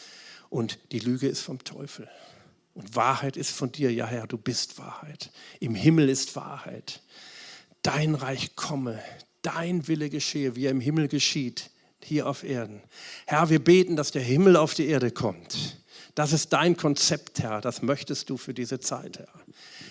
Und 0.51 0.79
die 0.93 1.01
Lüge 1.01 1.29
ist 1.29 1.41
vom 1.41 1.63
Teufel. 1.65 2.09
Und 2.75 2.95
Wahrheit 2.95 3.37
ist 3.37 3.51
von 3.51 3.73
dir. 3.73 3.93
Ja, 3.93 4.07
Herr, 4.07 4.27
du 4.27 4.37
bist 4.37 4.79
Wahrheit. 4.79 5.31
Im 5.61 5.75
Himmel 5.75 6.09
ist 6.09 6.37
Wahrheit. 6.37 7.03
Dein 7.83 8.15
Reich 8.15 8.57
komme, 8.57 9.03
dein 9.43 9.87
Wille 9.89 10.11
geschehe, 10.11 10.57
wie 10.57 10.67
er 10.67 10.73
im 10.73 10.81
Himmel 10.81 11.09
geschieht, 11.09 11.71
hier 12.03 12.29
auf 12.29 12.43
Erden. 12.43 12.83
Herr, 13.27 13.49
wir 13.49 13.63
beten, 13.63 13.97
dass 13.97 14.11
der 14.11 14.23
Himmel 14.23 14.57
auf 14.57 14.75
die 14.75 14.87
Erde 14.87 15.11
kommt. 15.11 15.81
Das 16.17 16.33
ist 16.33 16.55
dein 16.55 16.79
Konzept, 16.79 17.41
Herr. 17.41 17.61
Das 17.61 17.83
möchtest 17.83 18.31
du 18.31 18.39
für 18.39 18.55
diese 18.55 18.81
Zeit, 18.81 19.19
Herr. 19.19 19.29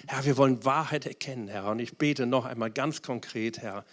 Herr, 0.07 0.25
wir 0.25 0.37
wollen 0.37 0.65
Wahrheit 0.65 1.05
erkennen, 1.05 1.47
Herr. 1.47 1.67
Und 1.67 1.77
ich 1.77 1.99
bete 1.99 2.25
noch 2.25 2.45
einmal 2.45 2.71
ganz 2.71 3.03
konkret, 3.03 3.59
Herr, 3.59 3.85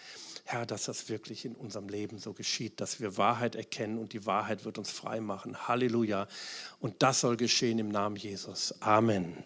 Herr, 0.45 0.64
dass 0.64 0.85
das 0.85 1.11
wirklich 1.11 1.45
in 1.45 1.55
unserem 1.55 1.91
Leben 1.91 2.16
so 2.16 2.33
geschieht, 2.33 2.80
dass 2.80 3.01
wir 3.01 3.18
Wahrheit 3.18 3.55
erkennen 3.55 3.99
und 3.99 4.14
die 4.14 4.24
Wahrheit 4.24 4.64
wird 4.64 4.78
uns 4.78 4.91
frei 4.91 5.20
machen. 5.20 5.68
Halleluja. 5.68 6.26
Und 6.80 7.03
das 7.03 7.20
soll 7.20 7.37
geschehen 7.37 7.78
im 7.78 7.91
Namen 7.91 8.16
Jesus. 8.16 8.80
Amen. 8.80 9.37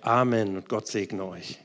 Amen. 0.00 0.58
Und 0.58 0.68
Gott 0.68 0.86
segne 0.86 1.24
euch. 1.24 1.58